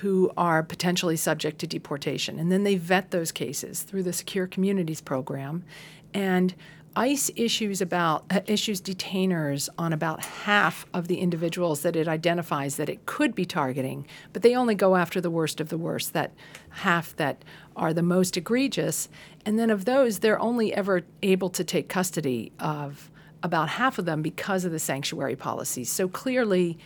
who 0.00 0.30
are 0.36 0.62
potentially 0.62 1.16
subject 1.16 1.58
to 1.58 1.66
deportation. 1.66 2.38
And 2.38 2.52
then 2.52 2.64
they 2.64 2.76
vet 2.76 3.10
those 3.10 3.32
cases 3.32 3.82
through 3.82 4.02
the 4.02 4.12
Secure 4.12 4.46
Communities 4.46 5.00
program. 5.00 5.64
And 6.12 6.54
ICE 6.94 7.30
issues 7.36 7.82
about 7.82 8.24
uh, 8.30 8.40
issues 8.46 8.80
detainers 8.80 9.68
on 9.76 9.92
about 9.92 10.24
half 10.24 10.86
of 10.94 11.08
the 11.08 11.18
individuals 11.18 11.82
that 11.82 11.94
it 11.94 12.08
identifies 12.08 12.76
that 12.76 12.88
it 12.88 13.04
could 13.04 13.34
be 13.34 13.44
targeting, 13.44 14.06
but 14.32 14.40
they 14.40 14.54
only 14.54 14.74
go 14.74 14.96
after 14.96 15.20
the 15.20 15.30
worst 15.30 15.60
of 15.60 15.68
the 15.68 15.76
worst, 15.76 16.14
that 16.14 16.32
half 16.70 17.14
that 17.16 17.44
are 17.74 17.92
the 17.92 18.02
most 18.02 18.38
egregious. 18.38 19.10
And 19.44 19.58
then 19.58 19.68
of 19.68 19.84
those, 19.84 20.20
they're 20.20 20.40
only 20.40 20.72
ever 20.72 21.02
able 21.22 21.50
to 21.50 21.64
take 21.64 21.90
custody 21.90 22.50
of 22.58 23.10
about 23.42 23.68
half 23.70 23.98
of 23.98 24.04
them 24.04 24.22
because 24.22 24.64
of 24.64 24.72
the 24.72 24.78
sanctuary 24.78 25.36
policies. 25.36 25.90
So 25.90 26.08
clearly, 26.08 26.78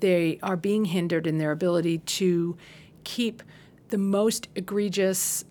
they 0.00 0.38
are 0.42 0.56
being 0.56 0.86
hindered 0.86 1.26
in 1.26 1.38
their 1.38 1.52
ability 1.52 1.98
to 1.98 2.56
keep 3.04 3.42
the 3.88 3.98
most 3.98 4.48
egregious 4.54 5.44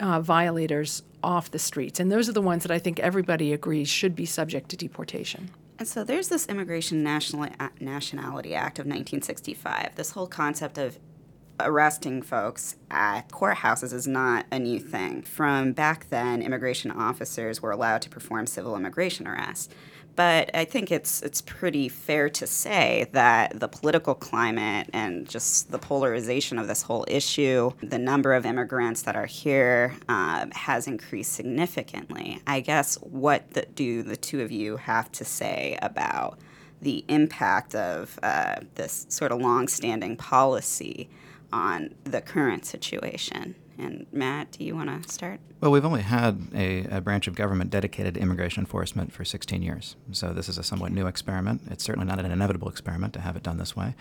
uh, 0.00 0.20
violators 0.20 1.02
off 1.22 1.50
the 1.50 1.58
streets. 1.58 2.00
And 2.00 2.10
those 2.10 2.28
are 2.28 2.32
the 2.32 2.42
ones 2.42 2.62
that 2.62 2.72
I 2.72 2.78
think 2.78 2.98
everybody 3.00 3.52
agrees 3.52 3.88
should 3.88 4.14
be 4.14 4.26
subject 4.26 4.68
to 4.70 4.76
deportation. 4.76 5.50
And 5.78 5.86
so 5.86 6.04
there's 6.04 6.28
this 6.28 6.46
Immigration 6.46 7.02
National, 7.02 7.48
Nationality 7.80 8.54
Act 8.54 8.78
of 8.78 8.86
1965. 8.86 9.94
This 9.94 10.12
whole 10.12 10.26
concept 10.26 10.78
of 10.78 10.98
arresting 11.60 12.22
folks 12.22 12.76
at 12.90 13.28
courthouses 13.28 13.92
is 13.92 14.06
not 14.06 14.46
a 14.50 14.58
new 14.58 14.78
thing. 14.78 15.22
From 15.22 15.72
back 15.72 16.08
then, 16.10 16.42
immigration 16.42 16.90
officers 16.90 17.62
were 17.62 17.70
allowed 17.70 18.02
to 18.02 18.10
perform 18.10 18.46
civil 18.46 18.76
immigration 18.76 19.26
arrests. 19.26 19.68
But 20.16 20.50
I 20.54 20.64
think 20.64 20.90
it's 20.90 21.20
it's 21.20 21.42
pretty 21.42 21.90
fair 21.90 22.30
to 22.30 22.46
say 22.46 23.06
that 23.12 23.60
the 23.60 23.68
political 23.68 24.14
climate 24.14 24.88
and 24.94 25.28
just 25.28 25.70
the 25.70 25.78
polarization 25.78 26.58
of 26.58 26.68
this 26.68 26.82
whole 26.82 27.04
issue, 27.06 27.70
the 27.82 27.98
number 27.98 28.32
of 28.32 28.46
immigrants 28.46 29.02
that 29.02 29.14
are 29.14 29.26
here 29.26 29.94
uh, 30.08 30.46
has 30.52 30.86
increased 30.86 31.34
significantly. 31.34 32.40
I 32.46 32.60
guess 32.60 32.96
what 33.02 33.50
the, 33.52 33.66
do 33.74 34.02
the 34.02 34.16
two 34.16 34.40
of 34.40 34.50
you 34.50 34.78
have 34.78 35.12
to 35.12 35.24
say 35.24 35.78
about 35.82 36.38
the 36.80 37.04
impact 37.08 37.74
of 37.74 38.18
uh, 38.22 38.56
this 38.74 39.06
sort 39.10 39.32
of 39.32 39.40
long-standing 39.40 40.16
policy 40.16 41.10
on 41.56 41.94
the 42.04 42.20
current 42.20 42.66
situation. 42.66 43.56
And 43.78 44.06
Matt, 44.12 44.52
do 44.52 44.64
you 44.64 44.74
want 44.74 45.02
to 45.02 45.12
start? 45.12 45.40
Well, 45.60 45.70
we've 45.70 45.84
only 45.84 46.02
had 46.02 46.48
a, 46.54 46.84
a, 46.96 47.00
branch 47.00 47.26
of 47.26 47.34
government 47.34 47.70
dedicated 47.70 48.14
to 48.14 48.20
immigration 48.20 48.62
enforcement 48.62 49.12
for 49.12 49.24
16 49.24 49.62
years. 49.62 49.96
So 50.12 50.32
this 50.32 50.48
is 50.48 50.58
a 50.58 50.62
somewhat 50.62 50.92
new 50.92 51.06
experiment. 51.06 51.62
It's 51.70 51.84
certainly 51.84 52.06
not 52.06 52.18
an 52.18 52.30
inevitable 52.30 52.68
experiment 52.68 53.12
to 53.14 53.20
have 53.20 53.36
it 53.36 53.42
done 53.42 53.58
this 53.58 53.74
way. 53.74 53.94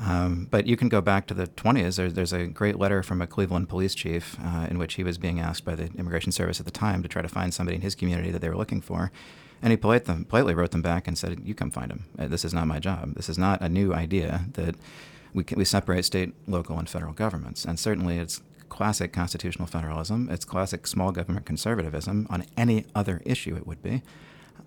Um, 0.00 0.48
but 0.50 0.66
you 0.66 0.76
can 0.76 0.88
go 0.88 1.00
back 1.00 1.26
to 1.26 1.34
the 1.34 1.46
20s. 1.46 1.96
There's, 1.96 2.14
there's 2.14 2.32
a 2.32 2.46
great 2.46 2.78
letter 2.78 3.02
from 3.02 3.20
a 3.20 3.26
Cleveland 3.26 3.68
police 3.68 3.94
chief 3.94 4.36
uh, 4.42 4.66
in 4.70 4.78
which 4.78 4.94
he 4.94 5.04
was 5.04 5.18
being 5.18 5.40
asked 5.40 5.64
by 5.64 5.74
the 5.74 5.90
Immigration 5.98 6.32
Service 6.32 6.60
at 6.60 6.66
the 6.66 6.72
time 6.72 7.02
to 7.02 7.08
try 7.08 7.22
to 7.22 7.28
find 7.28 7.52
somebody 7.52 7.76
in 7.76 7.82
his 7.82 7.94
community 7.94 8.30
that 8.30 8.40
they 8.40 8.48
were 8.48 8.56
looking 8.56 8.80
for. 8.80 9.12
And 9.62 9.70
he 9.70 9.76
polite 9.76 10.06
them, 10.06 10.24
politely 10.24 10.54
wrote 10.54 10.72
them 10.72 10.82
back 10.82 11.06
and 11.06 11.16
said, 11.16 11.40
You 11.44 11.54
come 11.54 11.70
find 11.70 11.90
him. 11.92 12.04
Uh, 12.18 12.26
this 12.26 12.44
is 12.44 12.52
not 12.52 12.66
my 12.66 12.78
job. 12.78 13.14
This 13.14 13.28
is 13.28 13.38
not 13.38 13.60
a 13.60 13.68
new 13.68 13.94
idea 13.94 14.46
that 14.54 14.74
we, 15.34 15.44
we 15.56 15.64
separate 15.64 16.04
state, 16.04 16.34
local, 16.46 16.78
and 16.78 16.88
federal 16.88 17.12
governments. 17.12 17.64
And 17.64 17.78
certainly 17.78 18.18
it's 18.18 18.42
classic 18.68 19.12
constitutional 19.12 19.66
federalism, 19.66 20.28
it's 20.30 20.44
classic 20.44 20.86
small 20.86 21.12
government 21.12 21.44
conservatism. 21.44 22.26
On 22.30 22.44
any 22.56 22.86
other 22.94 23.20
issue, 23.24 23.54
it 23.56 23.66
would 23.66 23.82
be. 23.82 24.02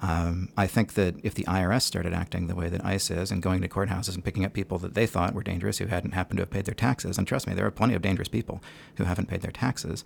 Um, 0.01 0.49
I 0.57 0.67
think 0.67 0.93
that 0.93 1.15
if 1.23 1.33
the 1.33 1.45
IRS 1.45 1.83
started 1.83 2.13
acting 2.13 2.47
the 2.47 2.55
way 2.55 2.69
that 2.69 2.85
ICE 2.85 3.09
is 3.11 3.31
and 3.31 3.41
going 3.41 3.61
to 3.61 3.67
courthouses 3.67 4.13
and 4.13 4.23
picking 4.23 4.45
up 4.45 4.53
people 4.53 4.77
that 4.79 4.93
they 4.93 5.07
thought 5.07 5.33
were 5.33 5.43
dangerous 5.43 5.77
who 5.77 5.87
hadn't 5.87 6.11
happened 6.11 6.37
to 6.37 6.41
have 6.41 6.49
paid 6.49 6.65
their 6.65 6.75
taxes, 6.75 7.17
and 7.17 7.25
trust 7.25 7.47
me, 7.47 7.53
there 7.53 7.65
are 7.65 7.71
plenty 7.71 7.93
of 7.93 8.01
dangerous 8.01 8.27
people 8.27 8.61
who 8.97 9.05
haven't 9.05 9.29
paid 9.29 9.41
their 9.41 9.51
taxes, 9.51 10.03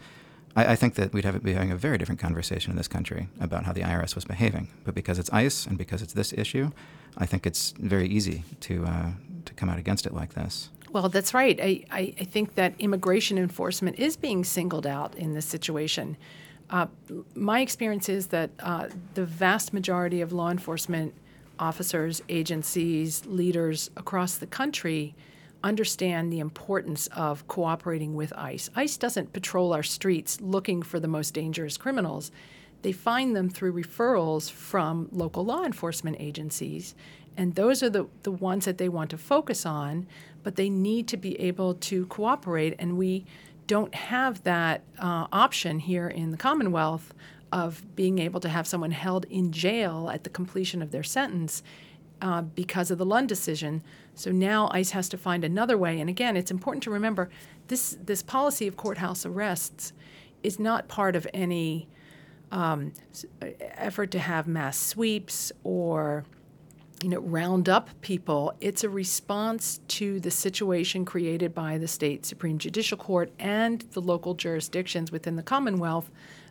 I, 0.56 0.74
I 0.74 0.76
think 0.76 0.96
that 0.96 1.14
we'd 1.14 1.26
have, 1.26 1.42
be 1.44 1.54
having 1.54 1.72
a 1.72 1.76
very 1.76 1.98
different 1.98 2.20
conversation 2.20 2.72
in 2.72 2.78
this 2.78 2.88
country 2.88 3.30
about 3.40 3.66
how 3.66 3.74
the 3.74 3.82
IRS 3.82 4.16
was 4.16 4.26
behaving. 4.26 4.70
But 4.84 4.96
because 4.96 5.20
it's 5.20 5.30
ICE 5.32 5.66
and 5.68 5.78
because 5.78 6.02
it's 6.02 6.14
this 6.14 6.34
issue, 6.34 6.72
I 7.18 7.26
think 7.26 7.46
it's 7.46 7.72
very 7.72 8.08
easy 8.08 8.44
to, 8.62 8.86
uh, 8.86 9.12
to 9.46 9.54
come 9.54 9.70
out 9.70 9.80
against 9.80 10.06
it 10.06 10.14
like 10.14 10.34
this. 10.34 10.70
Well, 10.92 11.10
that's 11.10 11.34
right. 11.34 11.60
I, 11.62 11.84
I, 11.92 12.14
I, 12.20 12.24
think 12.24 12.56
that 12.56 12.74
immigration 12.80 13.38
enforcement 13.38 14.00
is 14.00 14.18
being 14.18 14.44
singled 14.44 14.88
out 14.88 15.14
in 15.16 15.36
this 15.36 15.46
situation. 15.46 16.18
Uh, 16.72 16.88
my 17.36 17.62
experience 17.62 18.10
is 18.10 18.28
that 18.28 18.50
uh, 18.60 18.90
the 19.14 19.24
vast 19.26 19.72
majority 19.72 20.22
of 20.22 20.34
law 20.34 20.50
enforcement 20.50 21.14
officers, 21.60 22.22
agencies, 22.30 23.26
leaders 23.26 23.92
across 23.98 24.38
the 24.38 24.48
country 24.48 25.14
understand 25.64 26.32
the 26.32 26.40
importance 26.40 27.08
of 27.08 27.48
cooperating 27.48 28.16
with 28.16 28.34
ICE. 28.36 28.70
ICE 28.76 28.98
doesn't 28.98 29.34
patrol 29.34 29.74
our 29.74 29.84
streets 29.84 30.40
looking 30.42 30.82
for 30.82 31.00
the 31.00 31.08
most 31.08 31.34
dangerous 31.34 31.78
criminals. 31.78 32.32
They 32.82 32.92
find 32.92 33.36
them 33.36 33.50
through 33.50 33.74
referrals 33.74 34.50
from 34.50 35.10
local 35.12 35.44
law 35.44 35.64
enforcement 35.66 36.18
agencies, 36.20 36.96
and 37.36 37.56
those 37.56 37.84
are 37.84 37.90
the, 37.90 38.08
the 38.24 38.32
ones 38.32 38.66
that 38.66 38.78
they 38.78 38.90
want 38.90 39.10
to 39.12 39.18
focus 39.18 39.66
on, 39.66 40.08
but 40.44 40.56
they 40.56 40.70
need 40.70 41.08
to 41.10 41.18
be 41.18 41.40
able 41.40 41.74
to 41.76 42.06
cooperate, 42.08 42.76
and 42.80 42.98
we 42.98 43.26
don't 43.68 43.94
have 43.94 44.44
that 44.44 44.82
uh, 44.98 45.28
option 45.32 45.80
here 45.80 46.08
in 46.08 46.32
the 46.32 46.38
Commonwealth 46.38 47.14
of 47.52 47.84
being 47.96 48.20
able 48.20 48.40
to 48.40 48.50
have 48.50 48.68
someone 48.68 48.92
held 48.92 49.26
in 49.26 49.52
jail 49.52 50.10
at 50.14 50.24
the 50.24 50.30
completion 50.30 50.82
of 50.82 50.92
their 50.92 51.04
sentence 51.04 51.64
uh, 52.22 52.42
because 52.42 52.92
of 52.92 52.98
the 52.98 53.06
Lunn 53.06 53.28
decision. 53.28 53.82
So 54.16 54.32
now 54.32 54.70
ICE 54.72 54.92
has 54.92 55.10
to 55.10 55.18
find 55.18 55.44
another 55.44 55.78
way. 55.78 56.00
And 56.00 56.10
again, 56.10 56.36
it's 56.36 56.52
important 56.52 56.84
to 56.84 56.92
remember 56.92 57.30
this 57.68 57.98
this 58.04 58.22
policy 58.22 58.68
of 58.68 58.76
courthouse 58.76 59.26
arrests 59.26 59.94
is 60.44 60.60
not 60.60 60.88
part 60.88 61.16
of 61.16 61.28
any 61.34 61.88
um, 62.52 62.94
effort 63.60 64.12
to 64.12 64.20
have 64.20 64.48
mass 64.48 64.78
sweeps 64.78 65.52
or 65.64 66.26
you 67.04 67.10
know 67.10 67.20
round 67.20 67.70
up 67.70 67.90
people. 68.02 68.54
It's 68.60 68.84
a 68.84 68.90
response 68.90 69.80
to 69.90 70.20
the 70.20 70.32
situation 70.32 71.06
created 71.06 71.54
by 71.54 71.78
the 71.78 71.88
state 71.88 72.26
Supreme 72.26 72.58
Judicial 72.58 72.98
Court 72.98 73.32
and 73.40 73.82
the 73.92 74.02
local 74.02 74.34
jurisdictions 74.34 75.12
within 75.12 75.36
the 75.36 75.44
Commonwealth 75.44 76.10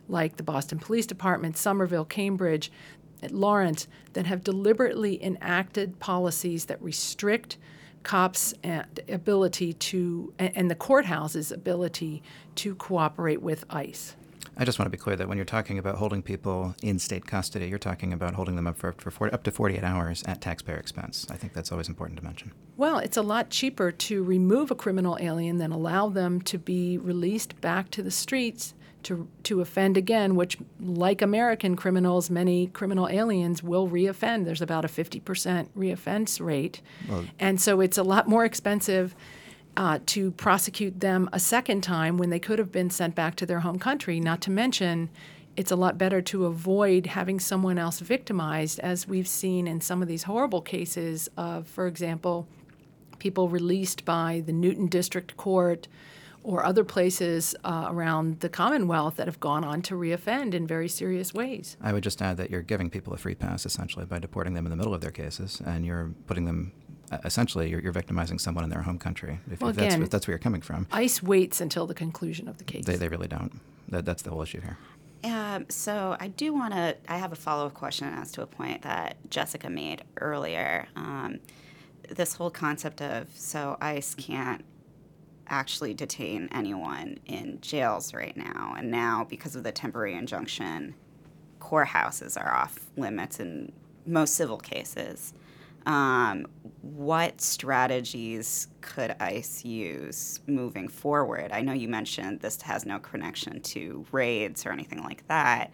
like 0.09 0.37
the 0.37 0.43
Boston 0.43 0.79
Police 0.79 1.05
Department, 1.05 1.55
Somerville, 1.55 2.05
Cambridge, 2.05 2.71
Lawrence, 3.31 3.87
that 4.13 4.25
have 4.25 4.43
deliberately 4.43 5.23
enacted 5.23 5.99
policies 5.99 6.65
that 6.65 6.81
restrict 6.81 7.57
cops' 8.03 8.53
ability 9.07 9.73
to, 9.73 10.33
and 10.39 10.71
the 10.71 10.75
courthouse's 10.75 11.51
ability 11.51 12.23
to 12.55 12.75
cooperate 12.75 13.41
with 13.41 13.65
ICE. 13.69 14.15
I 14.61 14.65
just 14.65 14.77
want 14.77 14.87
to 14.87 14.89
be 14.89 15.01
clear 15.01 15.15
that 15.15 15.29
when 15.29 15.37
you're 15.37 15.45
talking 15.45 15.79
about 15.79 15.95
holding 15.95 16.21
people 16.21 16.75
in 16.83 16.99
state 16.99 17.25
custody, 17.25 17.67
you're 17.67 17.79
talking 17.79 18.11
about 18.11 18.33
holding 18.33 18.57
them 18.57 18.67
up 18.67 18.77
for, 18.77 18.93
for 18.97 19.09
40, 19.09 19.33
up 19.33 19.43
to 19.43 19.51
48 19.51 19.83
hours 19.85 20.21
at 20.27 20.41
taxpayer 20.41 20.75
expense. 20.75 21.25
I 21.29 21.37
think 21.37 21.53
that's 21.53 21.71
always 21.71 21.87
important 21.87 22.19
to 22.19 22.25
mention. 22.25 22.51
Well, 22.75 22.99
it's 22.99 23.15
a 23.15 23.21
lot 23.21 23.49
cheaper 23.51 23.91
to 23.91 24.21
remove 24.21 24.69
a 24.69 24.75
criminal 24.75 25.17
alien 25.21 25.59
than 25.59 25.71
allow 25.71 26.09
them 26.09 26.41
to 26.41 26.57
be 26.57 26.97
released 26.97 27.59
back 27.61 27.89
to 27.91 28.03
the 28.03 28.11
streets 28.11 28.73
to, 29.03 29.27
to 29.43 29.61
offend 29.61 29.97
again, 29.97 30.35
which, 30.35 30.57
like 30.79 31.21
American 31.21 31.75
criminals, 31.75 32.29
many 32.29 32.67
criminal 32.67 33.07
aliens 33.07 33.63
will 33.63 33.87
reoffend. 33.87 34.45
There's 34.45 34.61
about 34.61 34.85
a 34.85 34.87
50% 34.87 35.69
reoffense 35.77 36.43
rate. 36.43 36.81
And 37.39 37.61
so 37.61 37.81
it's 37.81 37.97
a 37.97 38.03
lot 38.03 38.27
more 38.27 38.45
expensive 38.45 39.15
uh, 39.77 39.99
to 40.07 40.31
prosecute 40.31 40.99
them 40.99 41.29
a 41.31 41.39
second 41.39 41.81
time 41.81 42.17
when 42.17 42.29
they 42.29 42.39
could 42.39 42.59
have 42.59 42.71
been 42.71 42.89
sent 42.89 43.15
back 43.15 43.35
to 43.35 43.45
their 43.45 43.61
home 43.61 43.79
country, 43.79 44.19
not 44.19 44.41
to 44.41 44.51
mention 44.51 45.09
it's 45.55 45.71
a 45.71 45.75
lot 45.75 45.97
better 45.97 46.21
to 46.21 46.45
avoid 46.45 47.05
having 47.05 47.39
someone 47.39 47.77
else 47.77 47.99
victimized, 47.99 48.79
as 48.79 49.07
we've 49.07 49.27
seen 49.27 49.67
in 49.67 49.81
some 49.81 50.01
of 50.01 50.07
these 50.07 50.23
horrible 50.23 50.61
cases 50.61 51.29
of, 51.35 51.67
for 51.67 51.87
example, 51.87 52.47
people 53.19 53.49
released 53.49 54.05
by 54.05 54.41
the 54.45 54.53
Newton 54.53 54.87
District 54.87 55.35
Court 55.35 55.87
or 56.49 56.65
other 56.65 56.83
places 56.83 57.55
uh, 57.63 57.85
around 57.89 58.39
the 58.39 58.49
Commonwealth 58.49 59.17
that 59.17 59.27
have 59.27 59.39
gone 59.39 59.63
on 59.63 59.83
to 59.83 59.93
reoffend 59.93 60.55
in 60.55 60.65
very 60.65 60.87
serious 60.87 61.31
ways. 61.31 61.77
I 61.79 61.93
would 61.93 62.01
just 62.01 62.23
add 62.23 62.37
that 62.37 62.49
you're 62.49 62.63
giving 62.63 62.89
people 62.89 63.13
a 63.13 63.17
free 63.17 63.35
pass 63.35 63.67
essentially 63.67 64.05
by 64.05 64.17
deporting 64.17 64.55
them 64.55 64.65
in 64.65 64.71
the 64.71 64.75
middle 64.75 64.95
of 64.95 65.01
their 65.01 65.11
cases, 65.11 65.61
and 65.63 65.85
you're 65.85 66.09
putting 66.25 66.45
them 66.45 66.71
essentially 67.23 67.69
you're, 67.69 67.79
you're 67.81 67.91
victimizing 67.91 68.39
someone 68.39 68.63
in 68.63 68.71
their 68.71 68.81
home 68.81 68.97
country. 68.97 69.39
If, 69.51 69.61
well, 69.61 69.69
if 69.69 69.77
again, 69.77 69.89
that's, 69.89 70.01
if 70.01 70.09
that's 70.09 70.27
where 70.27 70.33
you're 70.33 70.39
coming 70.39 70.61
from. 70.61 70.87
ICE 70.91 71.21
waits 71.21 71.61
until 71.61 71.85
the 71.85 71.93
conclusion 71.93 72.47
of 72.47 72.57
the 72.57 72.63
case. 72.63 72.85
They, 72.85 72.95
they 72.95 73.09
really 73.09 73.27
don't. 73.27 73.59
That, 73.89 74.05
that's 74.05 74.23
the 74.23 74.31
whole 74.31 74.41
issue 74.41 74.61
here. 74.61 74.77
Um, 75.23 75.67
so 75.69 76.17
I 76.19 76.29
do 76.29 76.51
want 76.51 76.73
to. 76.73 76.97
I 77.07 77.17
have 77.17 77.31
a 77.31 77.35
follow 77.35 77.67
up 77.67 77.75
question 77.75 78.07
as 78.07 78.31
to 78.31 78.41
a 78.41 78.47
point 78.47 78.81
that 78.81 79.17
Jessica 79.29 79.69
made 79.69 80.03
earlier. 80.17 80.87
Um, 80.95 81.41
this 82.09 82.33
whole 82.33 82.49
concept 82.49 83.03
of 83.03 83.27
so 83.35 83.77
ICE 83.81 84.15
can't 84.15 84.65
actually 85.49 85.93
detain 85.93 86.49
anyone 86.51 87.19
in 87.25 87.59
jails 87.61 88.13
right 88.13 88.35
now. 88.35 88.75
And 88.77 88.91
now, 88.91 89.25
because 89.29 89.55
of 89.55 89.63
the 89.63 89.71
temporary 89.71 90.15
injunction, 90.15 90.95
courthouses 91.59 92.39
are 92.39 92.53
off 92.53 92.79
limits 92.97 93.39
in 93.39 93.71
most 94.05 94.35
civil 94.35 94.57
cases. 94.57 95.33
Um, 95.85 96.45
what 96.81 97.41
strategies 97.41 98.67
could 98.81 99.15
ICE 99.19 99.65
use 99.65 100.39
moving 100.45 100.87
forward? 100.87 101.51
I 101.51 101.61
know 101.61 101.73
you 101.73 101.87
mentioned 101.87 102.41
this 102.41 102.61
has 102.63 102.85
no 102.85 102.99
connection 102.99 103.61
to 103.61 104.05
raids 104.11 104.65
or 104.65 104.71
anything 104.71 105.03
like 105.03 105.25
that, 105.27 105.71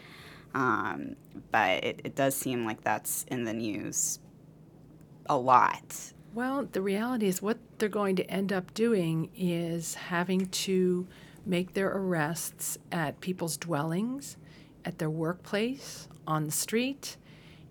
um, 0.54 1.16
but 1.52 1.84
it, 1.84 2.02
it 2.04 2.16
does 2.16 2.36
seem 2.36 2.66
like 2.66 2.82
that's 2.82 3.26
in 3.30 3.44
the 3.46 3.54
news 3.54 4.20
a 5.28 5.38
lot. 5.38 6.14
Well, 6.36 6.68
the 6.70 6.82
reality 6.82 7.28
is 7.28 7.42
what 7.42 7.60
they're 7.78 7.88
going 7.88 8.18
to 8.18 8.30
end 8.30 8.52
up 8.52 8.74
doing 8.74 9.30
is 9.38 9.96
having 9.96 10.48
to 10.48 11.08
make 11.46 11.74
their 11.74 11.90
arrests 11.90 12.78
at 12.92 13.22
people's 13.22 13.56
dwellings, 13.56 14.36
at 14.84 14.98
their 14.98 15.10
workplace, 15.10 16.10
on 16.28 16.44
the 16.44 16.52
street, 16.52 17.16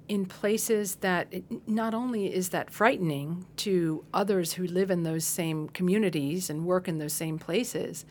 in 0.08 0.24
places 0.24 0.94
that 0.96 1.28
it, 1.30 1.44
not 1.68 1.92
only 1.92 2.34
is 2.34 2.48
that 2.48 2.70
frightening 2.70 3.44
to 3.56 4.02
others 4.14 4.54
who 4.54 4.66
live 4.66 4.90
in 4.90 5.02
those 5.02 5.26
same 5.26 5.68
communities 5.68 6.48
and 6.48 6.64
work 6.64 6.88
in 6.88 6.96
those 6.96 7.12
same 7.12 7.38
places, 7.38 8.06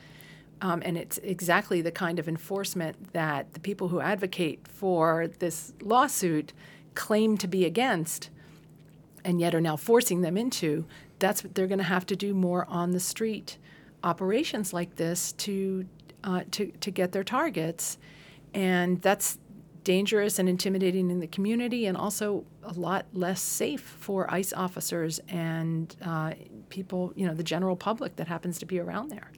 um, 0.62 0.84
and 0.86 1.00
it's 1.00 1.18
exactly 1.24 1.82
the 1.82 1.92
kind 1.92 2.20
of 2.20 2.28
enforcement 2.28 3.12
that 3.14 3.52
the 3.56 3.60
people 3.60 3.88
who 3.88 4.02
advocate 4.02 4.68
for 4.68 5.28
this 5.40 5.74
lawsuit 5.82 6.54
claim 6.94 7.40
to 7.40 7.48
be 7.48 7.66
against 7.66 8.30
and 9.26 9.40
yet 9.40 9.56
are 9.56 9.62
now 9.62 9.76
forcing 9.76 10.22
them 10.22 10.38
into, 10.38 10.86
that's 11.20 11.44
what 11.44 11.56
they're 11.56 11.68
going 11.68 11.78
to 11.78 11.84
have 11.84 12.06
to 12.08 12.16
do 12.16 12.34
more 12.34 12.66
on 12.68 12.92
the 12.92 13.00
street 13.00 13.58
operations 14.04 14.74
like 14.74 14.96
this 14.96 15.32
to, 15.34 15.86
uh, 16.24 16.42
to, 16.52 16.72
to 16.82 16.92
get 16.92 17.12
their 17.12 17.24
targets. 17.24 17.98
And 18.54 19.02
that's 19.02 19.40
dangerous 19.84 20.40
and 20.40 20.48
intimidating 20.48 21.10
in 21.10 21.20
the 21.20 21.28
community 21.28 21.86
and 21.86 21.98
also 21.98 22.46
a 22.64 22.74
lot 22.74 23.06
less 23.14 23.42
safe 23.42 23.82
for 23.82 24.32
ICE 24.34 24.54
officers 24.54 25.20
and 25.28 25.96
uh, 26.02 26.34
people, 26.70 27.12
you 27.16 27.28
know, 27.28 27.34
the 27.34 27.44
general 27.44 27.76
public 27.76 28.16
that 28.16 28.28
happens 28.28 28.58
to 28.60 28.66
be 28.66 28.80
around 28.80 29.10
there. 29.10 29.32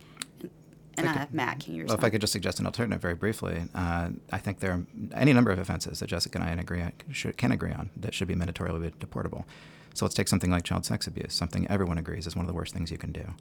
And 0.98 1.10
I, 1.10 1.28
Matt, 1.32 1.60
can 1.60 1.76
you 1.76 1.86
Well, 1.86 1.98
if 1.98 2.04
I 2.04 2.10
could 2.10 2.22
just 2.22 2.34
suggest 2.34 2.60
an 2.60 2.66
alternative 2.66 3.02
very 3.02 3.16
briefly, 3.16 3.64
uh, 3.74 4.10
I 4.32 4.38
think 4.38 4.60
there 4.60 4.72
are 4.72 4.86
any 5.14 5.34
number 5.34 5.52
of 5.52 5.60
offenses 5.60 6.00
that 6.00 6.08
Jessica 6.08 6.40
and 6.40 6.48
I 6.48 6.54
agree, 6.54 6.84
should, 7.12 7.38
can 7.38 7.52
agree 7.52 7.72
on 7.72 7.90
that 7.98 8.14
should 8.14 8.28
be 8.28 8.36
mandatorily 8.36 8.92
deportable. 8.96 9.46
So 9.94 10.06
let's 10.06 10.16
take 10.16 10.28
something 10.28 10.52
like 10.52 10.64
child 10.64 10.86
sex 10.86 11.08
abuse, 11.08 11.34
something 11.34 11.68
everyone 11.70 11.98
agrees 11.98 12.28
is 12.28 12.36
one 12.36 12.44
of 12.44 12.48
the 12.48 12.54
worst 12.54 12.74
things 12.74 12.92
you 12.92 12.98
can 12.98 13.12
do. 13.12 13.34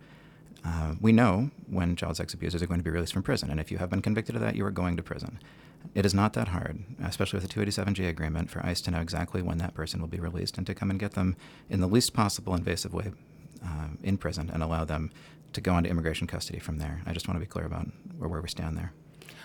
Uh, 0.64 0.95
we 1.01 1.12
know 1.12 1.51
when 1.69 1.95
child 1.95 2.17
sex 2.17 2.33
abusers 2.33 2.62
are 2.62 2.67
going 2.67 2.81
to 2.81 2.85
be 2.85 2.90
released 2.90 3.12
from 3.12 3.23
prison, 3.23 3.51
and 3.51 3.61
if 3.61 3.71
you 3.71 3.79
have 3.79 3.90
been 3.90 4.01
convicted 4.01 4.35
of 4.35 4.40
that, 4.40 4.55
you 4.55 4.64
are 4.64 4.71
going 4.71 4.97
to 4.97 5.03
prison. 5.03 5.38
It 5.95 6.07
is 6.07 6.14
not 6.14 6.33
that 6.35 6.49
hard, 6.49 6.79
especially 7.03 7.40
with 7.40 7.49
the 7.49 7.61
287G 7.61 8.09
agreement, 8.09 8.51
for 8.51 8.64
ICE 8.64 8.81
to 8.83 8.90
know 8.90 9.01
exactly 9.01 9.43
when 9.43 9.59
that 9.59 9.75
person 9.75 10.01
will 10.01 10.09
be 10.09 10.19
released 10.19 10.57
and 10.57 10.67
to 10.67 10.75
come 10.75 10.90
and 10.90 10.99
get 10.99 11.12
them 11.12 11.37
in 11.69 11.81
the 11.81 11.87
least 11.87 12.14
possible 12.14 12.55
invasive 12.55 12.95
way 12.95 13.12
uh, 13.62 13.88
in 14.03 14.17
prison 14.17 14.51
and 14.53 14.62
allow 14.62 14.85
them 14.85 15.11
to 15.55 15.61
go 15.61 15.77
into 15.77 15.90
immigration 15.90 16.27
custody 16.27 16.59
from 16.59 16.79
there. 16.79 17.03
I 17.07 17.12
just 17.12 17.27
want 17.29 17.37
to 17.37 17.40
be 17.40 17.47
clear 17.47 17.64
about 17.64 17.88
where, 18.19 18.29
where 18.29 18.40
we 18.40 18.49
stand 18.49 18.77
there. 18.77 18.93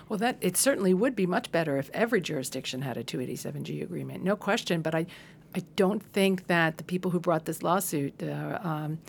Well, 0.10 0.20
that 0.20 0.38
it 0.42 0.58
certainly 0.58 0.94
would 0.94 1.16
be 1.16 1.28
much 1.28 1.52
better 1.52 1.78
if 1.78 1.90
every 1.94 2.20
jurisdiction 2.20 2.82
had 2.82 2.98
a 2.98 3.04
287G 3.04 3.84
agreement, 3.84 4.24
no 4.24 4.36
question. 4.36 4.82
But 4.82 4.96
I, 4.96 5.06
I 5.56 5.64
don't 5.76 6.04
think 6.14 6.48
that 6.48 6.78
the 6.78 6.84
people 6.84 7.12
who 7.12 7.20
brought 7.20 7.46
this 7.46 7.62
lawsuit, 7.62 8.22
uh, 8.24 8.60
um, 8.64 9.00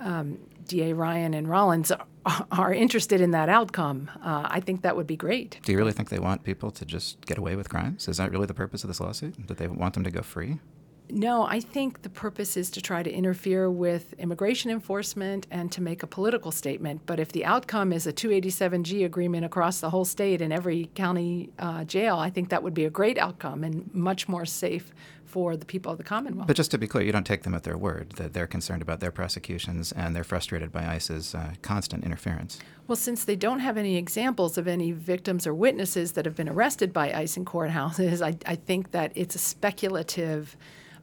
um, 0.00 0.38
DA 0.66 0.94
Ryan 0.94 1.34
and 1.34 1.48
Rollins, 1.48 1.90
are, 1.90 2.06
are 2.50 2.72
interested 2.72 3.20
in 3.20 3.32
that 3.32 3.50
outcome. 3.50 4.10
Uh, 4.22 4.48
I 4.48 4.60
think 4.60 4.82
that 4.82 4.96
would 4.96 5.06
be 5.06 5.16
great. 5.16 5.58
Do 5.64 5.72
you 5.72 5.78
really 5.78 5.92
think 5.92 6.08
they 6.08 6.18
want 6.18 6.44
people 6.44 6.70
to 6.70 6.84
just 6.86 7.24
get 7.26 7.36
away 7.36 7.54
with 7.54 7.68
crimes? 7.68 8.08
Is 8.08 8.16
that 8.16 8.30
really 8.30 8.46
the 8.46 8.54
purpose 8.54 8.84
of 8.84 8.88
this 8.88 9.00
lawsuit? 9.00 9.48
That 9.48 9.58
they 9.58 9.68
want 9.68 9.94
them 9.94 10.04
to 10.04 10.10
go 10.10 10.22
free? 10.22 10.60
No, 11.10 11.44
I 11.44 11.60
think 11.60 12.02
the 12.02 12.08
purpose 12.10 12.56
is 12.56 12.70
to 12.70 12.82
try 12.82 13.02
to 13.02 13.10
interfere 13.10 13.70
with 13.70 14.12
immigration 14.14 14.70
enforcement 14.70 15.46
and 15.50 15.72
to 15.72 15.80
make 15.80 16.02
a 16.02 16.06
political 16.06 16.50
statement. 16.50 17.02
But 17.06 17.18
if 17.18 17.32
the 17.32 17.44
outcome 17.44 17.92
is 17.92 18.06
a 18.06 18.12
287G 18.12 19.04
agreement 19.04 19.44
across 19.44 19.80
the 19.80 19.90
whole 19.90 20.04
state 20.04 20.40
in 20.40 20.52
every 20.52 20.90
county 20.94 21.50
uh, 21.58 21.84
jail, 21.84 22.16
I 22.18 22.30
think 22.30 22.50
that 22.50 22.62
would 22.62 22.74
be 22.74 22.84
a 22.84 22.90
great 22.90 23.18
outcome 23.18 23.64
and 23.64 23.92
much 23.94 24.28
more 24.28 24.44
safe 24.44 24.92
for 25.24 25.56
the 25.56 25.66
people 25.66 25.92
of 25.92 25.98
the 25.98 26.04
Commonwealth. 26.04 26.46
But 26.46 26.56
just 26.56 26.70
to 26.70 26.78
be 26.78 26.86
clear, 26.86 27.04
you 27.04 27.12
don't 27.12 27.26
take 27.26 27.42
them 27.42 27.54
at 27.54 27.62
their 27.62 27.76
word 27.76 28.12
that 28.12 28.32
they're 28.32 28.46
concerned 28.46 28.82
about 28.82 29.00
their 29.00 29.10
prosecutions 29.12 29.92
and 29.92 30.16
they're 30.16 30.24
frustrated 30.24 30.72
by 30.72 30.86
ICE's 30.86 31.34
uh, 31.34 31.52
constant 31.62 32.04
interference. 32.04 32.58
Well, 32.86 32.96
since 32.96 33.24
they 33.24 33.36
don't 33.36 33.60
have 33.60 33.76
any 33.76 33.96
examples 33.96 34.56
of 34.56 34.66
any 34.66 34.92
victims 34.92 35.46
or 35.46 35.54
witnesses 35.54 36.12
that 36.12 36.24
have 36.24 36.34
been 36.34 36.48
arrested 36.48 36.92
by 36.92 37.12
ICE 37.12 37.36
in 37.36 37.44
courthouses, 37.44 38.22
I, 38.22 38.36
I 38.50 38.56
think 38.56 38.92
that 38.92 39.12
it's 39.14 39.34
a 39.34 39.38
speculative 39.38 40.56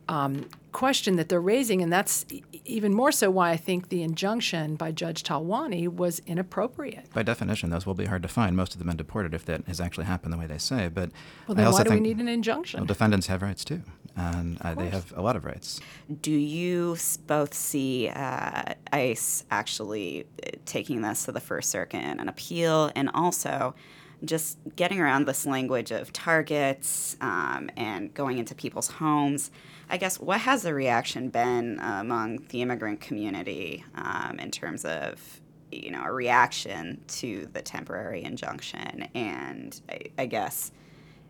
um, 0.08 0.46
question 0.72 1.16
that 1.16 1.30
they're 1.30 1.40
raising, 1.40 1.82
and 1.82 1.92
that's 1.92 2.26
even 2.66 2.94
more 2.94 3.12
so 3.12 3.32
why 3.32 3.52
I 3.52 3.58
think 3.58 3.90
the 3.90 4.04
injunction 4.04 4.76
by 4.76 4.92
Judge 4.92 5.24
Talwani 5.24 5.88
was 5.88 6.22
inappropriate. 6.28 7.12
By 7.14 7.24
definition, 7.24 7.70
those 7.70 7.86
will 7.86 7.94
be 7.94 8.06
hard 8.06 8.22
to 8.24 8.28
find. 8.28 8.56
Most 8.58 8.74
of 8.74 8.80
them 8.80 8.88
been 8.88 8.98
deported 8.98 9.34
if 9.34 9.46
that 9.46 9.66
has 9.68 9.80
actually 9.80 10.06
happened 10.06 10.34
the 10.34 10.38
way 10.38 10.48
they 10.48 10.58
say. 10.58 10.90
But 10.90 11.12
well, 11.48 11.56
then 11.56 11.66
I 11.66 11.68
also 11.68 11.80
why 11.80 11.84
do 11.84 11.90
think, 11.92 12.02
we 12.04 12.08
need 12.10 12.20
an 12.20 12.28
injunction? 12.28 12.82
Well, 12.82 12.88
defendants 12.88 13.28
have 13.28 13.42
rights 13.42 13.64
too, 13.64 13.82
and 14.18 14.58
uh, 14.62 14.76
they 14.76 14.90
have 14.90 15.14
a 15.16 15.22
lot 15.22 15.36
of 15.36 15.46
rights. 15.46 15.80
Do 16.22 16.32
you 16.32 16.98
both 17.26 17.54
see 17.54 18.10
uh, 18.10 18.74
ICE 18.92 19.46
actually 19.52 20.28
uh, 20.46 20.52
taking 20.66 21.02
this 21.02 21.26
to 21.26 21.32
the 21.32 21.40
First 21.40 21.70
Circuit 21.70 22.00
and 22.00 22.20
an 22.20 22.30
appeal, 22.30 22.92
and 22.96 23.10
also? 23.14 23.76
just 24.24 24.58
getting 24.76 25.00
around 25.00 25.28
this 25.28 25.46
language 25.46 25.92
of 25.92 26.12
targets 26.14 27.18
um, 27.22 27.70
and 27.76 28.14
going 28.14 28.38
into 28.38 28.56
people's 28.56 28.88
homes. 28.88 29.52
I 29.90 29.98
guess 29.98 30.20
what 30.20 30.42
has 30.42 30.64
the 30.64 30.74
reaction 30.74 31.30
been 31.30 31.80
uh, 31.80 31.98
among 32.02 32.46
the 32.50 32.62
immigrant 32.62 33.02
community 33.02 33.84
um, 33.96 34.40
in 34.40 34.52
terms 34.52 34.86
of 34.86 35.42
you 35.72 35.92
know 35.92 36.04
a 36.04 36.12
reaction 36.12 37.02
to 37.08 37.48
the 37.54 37.62
temporary 37.62 38.24
injunction, 38.24 39.08
and 39.14 39.80
I, 39.90 40.02
I 40.18 40.26
guess 40.26 40.72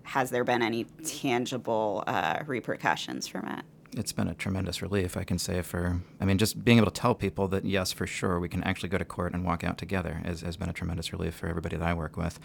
has 0.04 0.30
there 0.30 0.44
been 0.44 0.62
any 0.62 0.84
tangible 1.04 2.04
uh, 2.06 2.44
repercussions 2.46 3.28
from 3.28 3.48
it? 3.48 3.66
it's 3.98 4.12
been 4.12 4.28
a 4.28 4.34
tremendous 4.34 4.82
relief, 4.82 5.16
I 5.16 5.24
can 5.24 5.40
say, 5.40 5.62
for, 5.62 6.02
I 6.20 6.26
mean, 6.26 6.38
just 6.38 6.64
being 6.64 6.78
able 6.78 6.92
to 6.92 7.02
tell 7.02 7.16
people 7.16 7.48
that, 7.50 7.66
yes, 7.66 7.92
for 7.92 8.06
sure, 8.06 8.40
we 8.40 8.50
can 8.50 8.64
actually 8.64 8.90
go 8.90 8.98
to 8.98 9.06
court 9.06 9.34
and 9.34 9.46
walk 9.46 9.64
out 9.64 9.78
together 9.78 10.22
has, 10.26 10.42
has 10.42 10.58
been 10.58 10.70
a 10.70 10.74
tremendous 10.74 11.14
relief 11.14 11.34
for 11.34 11.48
everybody 11.48 11.78
that 11.78 11.88
I 11.88 11.94
work 11.94 12.18
with. 12.18 12.40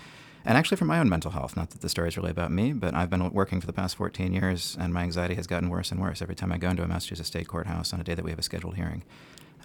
And 0.45 0.57
actually 0.57 0.79
for 0.79 0.87
my 0.87 0.99
own 0.99 1.09
mental 1.09 1.31
health, 1.31 1.57
not 1.57 1.71
that 1.71 1.81
the 1.83 1.89
story 1.89 2.09
is 2.09 2.17
really 2.17 2.31
about 2.31 2.51
me, 2.51 2.73
but 2.73 2.95
I've 2.95 3.11
been 3.11 3.31
working 3.31 3.61
for 3.61 3.67
the 3.67 3.73
past 3.73 3.97
14 3.97 4.33
years, 4.33 4.77
and 4.81 4.93
my 4.95 5.03
anxiety 5.03 5.35
has 5.35 5.47
gotten 5.47 5.69
worse 5.69 5.91
and 5.91 6.01
worse 6.01 6.23
every 6.23 6.35
time 6.35 6.51
I 6.51 6.59
go 6.59 6.71
into 6.71 6.83
a 6.83 6.89
Massachusetts 6.89 7.29
state 7.29 7.47
courthouse 7.47 7.93
on 7.93 8.01
a 8.01 8.05
day 8.05 8.15
that 8.15 8.25
we 8.25 8.31
have 8.31 8.39
a 8.39 8.43
scheduled 8.43 8.77
hearing. 8.77 9.03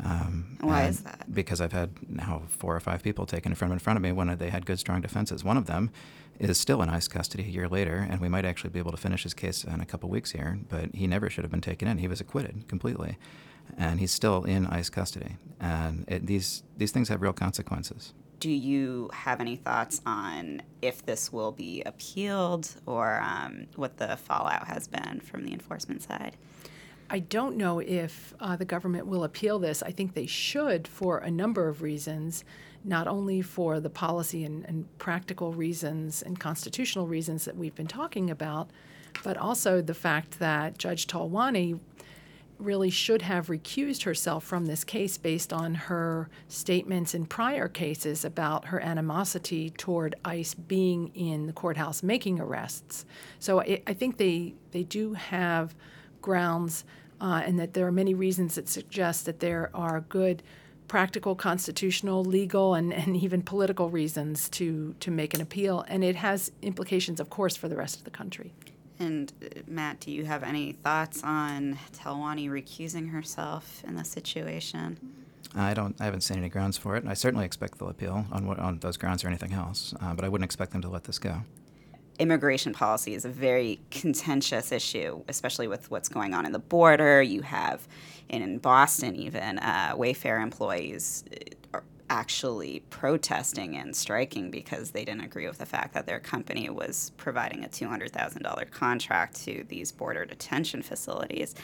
Um, 0.04 0.58
Why 0.60 0.88
is 0.88 1.02
that? 1.02 1.34
Because 1.34 1.62
I've 1.62 1.72
had 1.72 1.92
now 2.10 2.44
four 2.50 2.76
or 2.76 2.80
five 2.80 3.02
people 3.02 3.26
taken 3.26 3.52
in 3.52 3.56
front 3.56 3.72
in 3.72 3.80
front 3.80 3.98
of 3.98 4.04
me 4.04 4.12
when 4.12 4.38
they 4.38 4.50
had 4.50 4.66
good, 4.66 4.80
strong 4.80 5.02
defenses. 5.02 5.44
One 5.44 5.58
of 5.58 5.68
them 5.68 5.90
is 6.40 6.58
still 6.58 6.82
in 6.82 6.90
ICE 6.90 7.08
custody 7.08 7.44
a 7.44 7.48
year 7.48 7.70
later, 7.70 8.06
and 8.10 8.20
we 8.20 8.28
might 8.28 8.44
actually 8.44 8.72
be 8.72 8.80
able 8.80 8.92
to 8.92 8.98
finish 8.98 9.24
his 9.24 9.34
case 9.34 9.64
in 9.64 9.80
a 9.80 9.86
couple 9.86 10.10
weeks 10.10 10.32
here. 10.32 10.60
But 10.70 10.94
he 10.94 11.08
never 11.08 11.30
should 11.30 11.46
have 11.46 11.52
been 11.52 11.62
taken 11.62 11.88
in. 11.88 12.00
He 12.00 12.10
was 12.10 12.20
acquitted 12.20 12.68
completely, 12.68 13.18
and 13.78 14.00
he's 14.00 14.12
still 14.12 14.44
in 14.44 14.68
ICE 14.68 14.90
custody. 14.90 15.38
And 15.62 16.04
it, 16.10 16.26
these 16.26 16.64
these 16.78 16.92
things 16.92 17.08
have 17.08 17.22
real 17.22 17.34
consequences. 17.34 18.14
Do 18.40 18.50
you 18.50 19.10
have 19.14 19.40
any 19.40 19.56
thoughts 19.56 20.02
on 20.06 20.62
if 20.82 21.06
this 21.06 21.32
will 21.32 21.52
be 21.52 21.82
appealed 21.86 22.70
or 22.86 23.22
um, 23.22 23.68
what 23.76 23.98
the 23.98 24.18
fallout 24.18 24.68
has 24.68 24.88
been 24.88 25.20
from 25.22 25.44
the 25.44 25.54
enforcement 25.54 26.04
side? 26.04 26.36
I 27.10 27.20
don't 27.20 27.56
know 27.56 27.80
if 27.80 28.34
uh, 28.40 28.56
the 28.56 28.66
government 28.66 29.06
will 29.06 29.24
appeal 29.24 29.60
this. 29.60 29.84
I 29.84 29.92
think 29.92 30.14
they 30.14 30.26
should 30.26 30.88
for 30.88 31.20
a 31.20 31.30
number 31.30 31.68
of 31.68 31.82
reasons, 31.82 32.44
not 32.84 33.08
only 33.08 33.42
for 33.42 33.80
the 33.80 33.92
policy 33.92 34.44
and, 34.44 34.66
and, 34.66 34.86
practical 34.98 35.54
reasons 35.54 36.24
and 36.24 36.40
constitutional 36.40 37.06
reasons 37.06 37.46
that 37.46 37.56
we've 37.56 37.76
been 37.76 37.88
talking 37.88 38.32
about, 38.32 38.72
but 39.24 39.38
also 39.38 39.82
the 39.82 39.94
fact 39.94 40.40
that 40.40 40.80
Judge 40.80 41.06
Talwani 41.06 41.80
really 42.58 42.90
should 42.90 43.22
have 43.22 43.48
recused 43.48 44.04
herself 44.04 44.44
from 44.44 44.66
this 44.66 44.84
case 44.84 45.18
based 45.18 45.52
on 45.52 45.74
her 45.74 46.30
statements 46.48 47.14
in 47.14 47.26
prior 47.26 47.68
cases 47.68 48.26
about 48.26 48.66
her 48.66 48.80
animosity 48.80 49.70
toward 49.72 50.16
ICE 50.24 50.54
being 50.54 51.10
in 51.16 51.48
the 51.48 51.54
courthouse 51.54 52.02
making 52.02 52.40
arrests. 52.40 53.06
So 53.40 53.62
I, 53.62 53.82
I 53.88 53.94
think 53.94 54.18
they, 54.18 54.56
they 54.72 54.84
do 54.84 55.14
have 55.14 55.76
grounds, 56.22 56.86
uh, 57.22 57.42
and 57.46 57.60
that 57.60 57.74
there 57.74 57.86
are 57.88 57.92
many 57.92 58.14
reasons 58.14 58.56
that 58.56 58.68
suggest 58.68 59.26
that 59.26 59.40
there 59.40 59.70
are 59.74 60.02
good 60.02 60.44
practical, 60.88 61.36
constitutional, 61.36 62.24
legal, 62.24 62.74
and, 62.74 62.94
and 62.94 63.18
even 63.18 63.42
political 63.42 63.90
reasons 63.90 64.50
to, 64.50 64.96
to 65.00 65.12
make 65.12 65.34
an 65.34 65.42
appeal. 65.42 65.84
And 65.88 66.04
it 66.04 66.16
has 66.16 66.52
implications, 66.62 67.20
of 67.20 67.30
course, 67.30 67.56
for 67.56 67.68
the 67.68 67.76
rest 67.76 67.98
of 67.98 68.04
the 68.04 68.12
country. 68.12 68.54
And 69.00 69.32
uh, 69.44 69.62
Matt, 69.68 70.00
do 70.00 70.12
you 70.12 70.26
have 70.26 70.44
any 70.44 70.74
thoughts 70.74 71.24
on 71.24 71.78
Talwani 71.94 72.50
recusing 72.50 73.12
herself 73.12 73.84
in 73.88 73.96
this 73.96 74.10
situation? 74.10 74.98
I 75.54 75.74
don't. 75.74 75.96
I 76.00 76.06
haven't 76.06 76.22
seen 76.22 76.38
any 76.38 76.50
grounds 76.50 76.78
for 76.78 76.96
it. 76.96 77.06
I 77.08 77.14
certainly 77.14 77.46
expect 77.46 77.80
they'll 77.80 77.90
appeal 77.90 78.26
on 78.32 78.46
what 78.46 78.60
on 78.60 78.80
those 78.80 78.98
grounds 78.98 79.24
or 79.24 79.28
anything 79.28 79.54
else. 79.54 79.94
Uh, 80.02 80.14
but 80.14 80.26
I 80.26 80.30
wouldn't 80.30 80.46
expect 80.46 80.72
them 80.72 80.82
to 80.82 80.90
let 80.90 81.06
this 81.06 81.20
go 81.20 81.42
immigration 82.20 82.74
policy 82.74 83.14
is 83.14 83.26
a 83.26 83.30
very 83.30 83.80
contentious 83.92 84.72
issue, 84.72 85.24
especially 85.28 85.68
with 85.68 85.90
what's 85.92 86.10
going 86.10 86.34
on 86.34 86.46
in 86.46 86.52
the 86.52 86.60
border. 86.60 87.22
You 87.22 87.42
have, 87.42 87.88
in 88.30 88.58
Boston, 88.60 89.16
even 89.16 89.60
uh, 89.60 89.94
Wayfair 89.96 90.42
employees 90.42 91.24
are 91.34 91.48
actually 92.16 92.82
protesting 92.90 93.76
and 93.76 93.94
striking 93.94 94.50
because 94.50 94.92
they 94.92 95.04
didn't 95.04 95.26
agree 95.26 95.48
with 95.48 95.58
the 95.58 95.66
fact 95.66 95.94
that 95.94 96.06
their 96.06 96.20
company 96.20 96.70
was 96.70 97.12
providing 97.18 97.66
a 97.66 97.68
$200,000 97.68 98.72
contract 98.72 99.36
to 99.44 99.66
these 99.68 99.92
border 99.92 100.24
detention 100.24 100.82
facilities. 100.82 101.56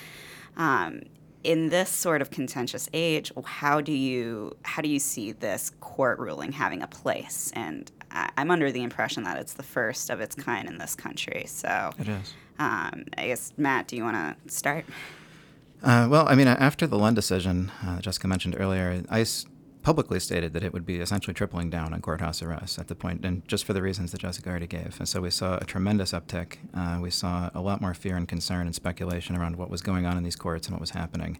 Um, 0.57 1.03
in 1.45 1.69
this 1.69 1.89
sort 1.89 2.21
of 2.21 2.31
contentious 2.31 2.89
age, 2.93 3.31
how 3.45 3.79
do 3.79 3.93
you 3.93 4.55
how 4.63 4.81
do 4.81 4.89
you 4.89 4.99
see 4.99 5.31
this 5.31 5.71
court 5.79 6.19
ruling 6.19 6.51
having 6.51 6.83
a 6.83 6.87
place? 6.87 7.51
And 7.55 7.89
I'm 8.11 8.51
under 8.51 8.71
the 8.71 8.83
impression 8.83 9.23
that 9.23 9.37
it's 9.37 9.53
the 9.53 9.63
first 9.63 10.09
of 10.09 10.19
its 10.19 10.35
kind 10.35 10.67
in 10.67 10.77
this 10.77 10.95
country. 10.95 11.45
So 11.47 11.91
it 11.97 12.09
is. 12.09 12.33
Um, 12.59 13.05
I 13.17 13.27
guess 13.27 13.53
Matt, 13.57 13.87
do 13.87 13.95
you 13.95 14.03
want 14.03 14.17
to 14.17 14.53
start? 14.53 14.85
Uh, 15.81 16.07
well, 16.11 16.27
I 16.27 16.35
mean, 16.35 16.47
after 16.47 16.85
the 16.85 16.97
Lunn 16.97 17.15
decision, 17.15 17.71
uh, 17.83 18.01
Jessica 18.01 18.27
mentioned 18.27 18.55
earlier, 18.59 19.01
ICE 19.09 19.47
publicly 19.81 20.19
stated 20.19 20.53
that 20.53 20.63
it 20.63 20.73
would 20.73 20.85
be 20.85 20.97
essentially 20.97 21.33
tripling 21.33 21.69
down 21.69 21.93
on 21.93 22.01
courthouse 22.01 22.41
arrests 22.41 22.77
at 22.77 22.87
the 22.87 22.95
point, 22.95 23.25
and 23.25 23.47
just 23.47 23.65
for 23.65 23.73
the 23.73 23.81
reasons 23.81 24.11
that 24.11 24.21
Jessica 24.21 24.49
already 24.49 24.67
gave. 24.67 24.95
And 24.99 25.07
so 25.07 25.21
we 25.21 25.29
saw 25.29 25.57
a 25.57 25.65
tremendous 25.65 26.11
uptick. 26.11 26.57
Uh, 26.73 26.99
we 27.01 27.09
saw 27.09 27.49
a 27.53 27.61
lot 27.61 27.81
more 27.81 27.93
fear 27.93 28.15
and 28.15 28.27
concern 28.27 28.65
and 28.67 28.75
speculation 28.75 29.35
around 29.35 29.55
what 29.55 29.69
was 29.69 29.81
going 29.81 30.05
on 30.05 30.17
in 30.17 30.23
these 30.23 30.35
courts 30.35 30.67
and 30.67 30.75
what 30.75 30.81
was 30.81 30.91
happening. 30.91 31.39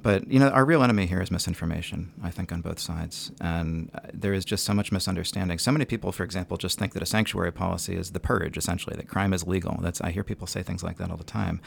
But 0.00 0.30
you 0.30 0.38
know, 0.38 0.48
our 0.50 0.64
real 0.64 0.82
enemy 0.82 1.06
here 1.06 1.20
is 1.20 1.30
misinformation. 1.30 2.12
I 2.22 2.30
think 2.30 2.52
on 2.52 2.60
both 2.60 2.78
sides, 2.78 3.32
and 3.40 3.90
uh, 3.94 4.00
there 4.14 4.32
is 4.32 4.44
just 4.44 4.64
so 4.64 4.72
much 4.72 4.92
misunderstanding. 4.92 5.58
So 5.58 5.72
many 5.72 5.84
people, 5.84 6.12
for 6.12 6.22
example, 6.22 6.56
just 6.56 6.78
think 6.78 6.92
that 6.92 7.02
a 7.02 7.06
sanctuary 7.06 7.52
policy 7.52 7.96
is 7.96 8.12
the 8.12 8.20
purge, 8.20 8.56
essentially, 8.56 8.94
that 8.96 9.08
crime 9.08 9.32
is 9.32 9.46
legal. 9.46 9.76
That's 9.82 10.00
I 10.00 10.12
hear 10.12 10.22
people 10.22 10.46
say 10.46 10.62
things 10.62 10.84
like 10.84 10.98
that 10.98 11.10
all 11.10 11.16
the 11.16 11.24
time, 11.24 11.60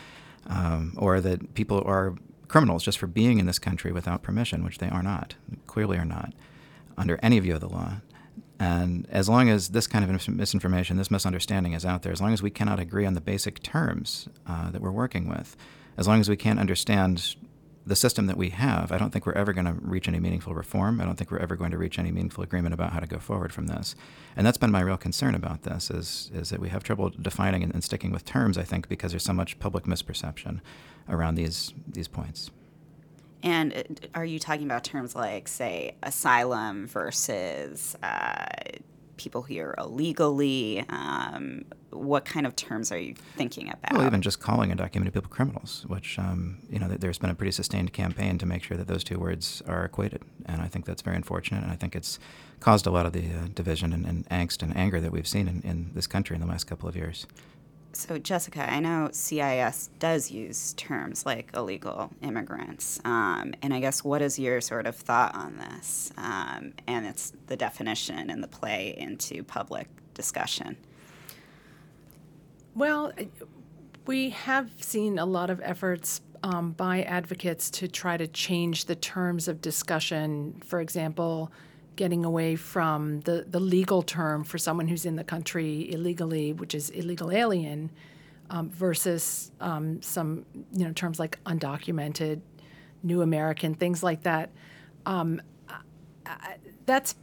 um, 0.48 0.94
or 0.98 1.20
that 1.20 1.54
people 1.56 1.84
are 1.86 2.16
criminals 2.52 2.84
just 2.84 3.00
for 3.00 3.08
being 3.08 3.40
in 3.40 3.46
this 3.46 3.60
country 3.60 3.94
without 3.94 4.22
permission, 4.22 4.64
which 4.64 4.80
they 4.80 4.90
are 4.90 5.02
not, 5.02 5.36
clearly 5.68 5.98
are 5.98 6.06
not, 6.06 6.34
under 6.98 7.18
any 7.24 7.40
view 7.40 7.56
of 7.56 7.62
the 7.62 7.70
law. 7.70 8.02
And 8.60 9.08
as 9.10 9.30
long 9.30 9.50
as 9.50 9.70
this 9.70 9.88
kind 9.88 10.04
of 10.04 10.30
misinformation, 10.30 10.98
this 10.98 11.10
misunderstanding 11.10 11.74
is 11.74 11.86
out 11.86 12.04
there, 12.04 12.12
as 12.12 12.22
long 12.22 12.34
as 12.34 12.44
we 12.44 12.52
cannot 12.52 12.80
agree 12.80 13.06
on 13.06 13.14
the 13.14 13.22
basic 13.22 13.64
terms 13.64 14.28
uh, 14.46 14.70
that 14.70 14.82
we're 14.82 14.92
working 14.92 15.30
with, 15.30 15.56
as 15.98 16.08
long 16.08 16.20
as 16.20 16.30
we 16.30 16.36
can't 16.36 16.60
understand 16.60 17.36
the 17.86 17.96
system 17.96 18.28
that 18.28 18.38
we 18.38 18.50
have, 18.50 18.92
I 18.92 18.98
don't 18.98 19.12
think 19.12 19.26
we're 19.26 19.32
ever 19.34 19.54
going 19.54 19.66
to 19.66 19.74
reach 19.74 20.08
any 20.08 20.20
meaningful 20.20 20.54
reform. 20.54 21.02
I 21.02 21.06
don't 21.06 21.16
think 21.16 21.32
we're 21.32 21.40
ever 21.40 21.56
going 21.56 21.72
to 21.72 21.78
reach 21.78 21.98
any 21.98 22.12
meaningful 22.12 22.44
agreement 22.44 22.74
about 22.74 22.92
how 22.92 23.00
to 23.00 23.08
go 23.08 23.18
forward 23.18 23.54
from 23.54 23.68
this. 23.68 23.96
And 24.36 24.46
that's 24.46 24.58
been 24.58 24.72
my 24.72 24.82
real 24.82 24.98
concern 24.98 25.34
about 25.34 25.64
this 25.64 25.90
is, 25.90 26.30
is 26.34 26.50
that 26.50 26.60
we 26.60 26.70
have 26.70 26.84
trouble 26.84 27.10
defining 27.10 27.64
and, 27.64 27.74
and 27.74 27.84
sticking 27.84 28.12
with 28.12 28.26
terms, 28.26 28.58
I 28.58 28.64
think, 28.64 28.88
because 28.88 29.12
there's 29.12 29.24
so 29.24 29.34
much 29.34 29.58
public 29.58 29.86
misperception 29.86 30.60
around 31.12 31.36
these, 31.36 31.74
these 31.88 32.08
points. 32.08 32.50
And 33.44 33.74
uh, 33.74 34.08
are 34.16 34.26
you 34.26 34.40
talking 34.40 34.66
about 34.66 34.84
terms 34.84 35.16
like, 35.16 35.48
say, 35.48 35.96
asylum 36.04 36.88
versus 36.88 37.96
uh, 38.02 38.46
people 39.18 39.44
here 39.44 39.76
illegally? 39.78 40.84
Um, 40.90 41.66
what 41.92 42.26
kind 42.26 42.48
of 42.48 42.56
terms 42.56 42.92
are 42.92 42.98
you 42.98 43.14
thinking 43.36 43.70
about? 43.70 43.94
Well, 43.94 44.06
even 44.06 44.22
just 44.22 44.40
calling 44.40 44.72
undocumented 44.72 45.14
people 45.14 45.30
criminals, 45.30 45.86
which 45.88 46.18
um, 46.18 46.60
you 46.70 46.80
know, 46.80 46.88
there's 46.88 47.18
been 47.18 47.30
a 47.30 47.36
pretty 47.36 47.52
sustained 47.52 47.94
campaign 47.94 48.38
to 48.38 48.46
make 48.46 48.64
sure 48.64 48.78
that 48.78 48.88
those 48.88 49.04
two 49.04 49.20
words 49.20 49.62
are 49.68 49.86
equated, 49.86 50.24
and 50.46 50.62
I 50.62 50.68
think 50.68 50.86
that's 50.86 51.02
very 51.02 51.16
unfortunate. 51.16 51.64
And 51.64 51.72
I 51.72 51.76
think 51.76 51.96
it's 51.96 52.20
caused 52.60 52.88
a 52.88 52.92
lot 52.92 53.06
of 53.06 53.14
the 53.14 53.26
uh, 53.26 53.48
division 53.54 53.92
and, 53.92 54.06
and, 54.06 54.30
angst 54.30 54.62
and 54.62 54.76
anger 54.76 55.02
that 55.02 55.12
we've 55.12 55.28
seen 55.28 55.48
in, 55.48 55.62
in 55.62 55.92
this 55.94 56.08
country 56.08 56.36
in 56.36 56.42
the 56.42 56.48
last 56.48 56.66
couple 56.66 56.88
of 56.88 56.96
years. 56.96 57.28
So, 57.94 58.18
Jessica, 58.18 58.72
I 58.72 58.80
know 58.80 59.10
CIS 59.12 59.90
does 60.00 60.32
use 60.32 60.74
terms 60.74 61.26
like 61.26 61.52
illegal 61.54 62.12
immigrants. 62.22 63.02
Um, 63.04 63.54
and 63.62 63.74
I 63.74 63.80
guess 63.80 64.04
what 64.04 64.22
is 64.22 64.40
your 64.40 64.62
sort 64.62 64.88
of 64.88 64.96
thought 64.96 65.36
on 65.36 65.58
this 65.58 66.12
um, 66.18 66.74
and 66.88 67.06
it's 67.06 67.34
the 67.48 67.58
definition 67.58 68.30
and 68.30 68.42
the 68.42 68.48
play 68.48 68.96
into 68.98 69.44
public 69.44 69.88
discussion? 70.14 70.78
Well, 72.76 73.12
we 74.06 74.30
have 74.30 74.72
seen 74.80 75.20
a 75.20 75.26
lot 75.26 75.50
of 75.50 75.60
efforts 75.62 76.22
um, 76.44 76.72
by 76.72 77.04
advocates 77.04 77.70
to 77.72 77.88
try 77.88 78.16
to 78.18 78.28
change 78.28 78.86
the 78.86 78.96
terms 78.96 79.48
of 79.48 79.62
discussion. 79.62 80.62
For 80.66 80.80
example, 80.80 81.52
getting 81.96 82.26
away 82.26 82.56
from 82.56 83.20
the, 83.22 83.46
the 83.50 83.60
legal 83.60 84.02
term 84.02 84.44
for 84.44 84.58
someone 84.58 84.88
who's 84.88 85.06
in 85.06 85.16
the 85.16 85.24
country 85.24 85.92
illegally, 85.92 86.54
which 86.54 86.74
is 86.74 86.90
illegal 86.90 87.32
alien, 87.32 87.92
um, 88.50 88.70
versus 88.70 89.52
um, 89.60 90.02
some 90.02 90.46
you 90.74 90.86
know 90.86 90.92
terms 90.94 91.20
like 91.20 91.42
undocumented, 91.46 92.42
new 93.04 93.22
American, 93.22 93.74
things 93.74 94.04
like 94.04 94.24
that. 94.24 94.50
Um, 95.06 95.42
I, 96.26 96.56
that's 96.86 97.16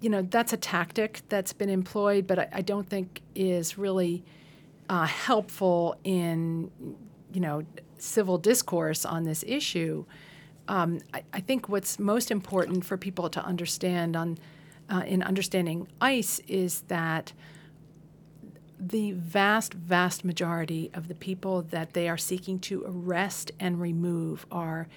you 0.00 0.10
know 0.10 0.22
that's 0.22 0.52
a 0.52 0.56
tactic 0.56 1.22
that's 1.28 1.52
been 1.52 1.68
employed, 1.68 2.26
but 2.26 2.38
I, 2.38 2.48
I 2.52 2.60
don't 2.62 2.88
think 2.88 3.22
is 3.34 3.78
really 3.78 4.24
uh, 4.88 5.06
helpful 5.06 5.96
in 6.04 6.70
you 7.32 7.40
know 7.40 7.62
civil 7.98 8.38
discourse 8.38 9.04
on 9.04 9.24
this 9.24 9.44
issue. 9.46 10.04
Um, 10.68 11.00
I, 11.12 11.24
I, 11.32 11.40
think 11.40 11.68
what's 11.68 11.98
most 11.98 12.30
important 12.30 12.84
for 12.84 12.96
people 12.96 13.28
to 13.30 13.44
understand 13.44 14.14
on 14.14 14.38
uh, 14.88 15.02
in 15.06 15.22
understanding 15.22 15.88
ICE 16.00 16.40
is 16.46 16.82
that 16.82 17.32
the 18.78 19.12
vast, 19.12 19.74
vast 19.74 20.24
majority 20.24 20.90
of 20.92 21.08
the 21.08 21.14
people 21.14 21.62
that 21.62 21.92
they 21.92 22.08
are 22.08 22.18
seeking 22.18 22.58
to 22.58 22.84
arrest 22.84 23.52
and 23.60 23.80
remove 23.80 24.44
are 24.50 24.88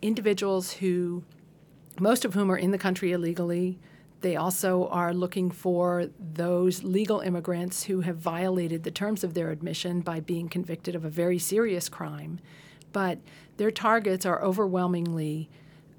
individuals 0.00 0.72
who, 0.72 1.24
most 2.00 2.24
of 2.24 2.34
whom 2.34 2.50
are 2.50 2.56
in 2.56 2.70
the 2.70 2.78
country 2.78 3.12
illegally, 3.12 3.78
they 4.22 4.36
also 4.36 4.88
are 4.88 5.12
looking 5.12 5.50
for 5.50 6.08
those 6.18 6.82
legal 6.82 7.20
immigrants 7.20 7.84
who 7.84 8.00
have 8.00 8.16
violated 8.16 8.82
the 8.82 8.90
terms 8.90 9.22
of 9.22 9.34
their 9.34 9.50
admission 9.50 10.00
by 10.00 10.20
being 10.20 10.48
convicted 10.48 10.94
of 10.94 11.04
a 11.04 11.10
very 11.10 11.38
serious 11.38 11.90
crime. 11.90 12.40
But 12.92 13.18
their 13.56 13.70
targets 13.70 14.26
are 14.26 14.42
overwhelmingly 14.42 15.48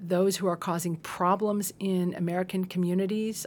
those 0.00 0.36
who 0.36 0.46
are 0.46 0.56
causing 0.56 0.96
problems 0.96 1.72
in 1.78 2.14
American 2.14 2.64
communities, 2.64 3.46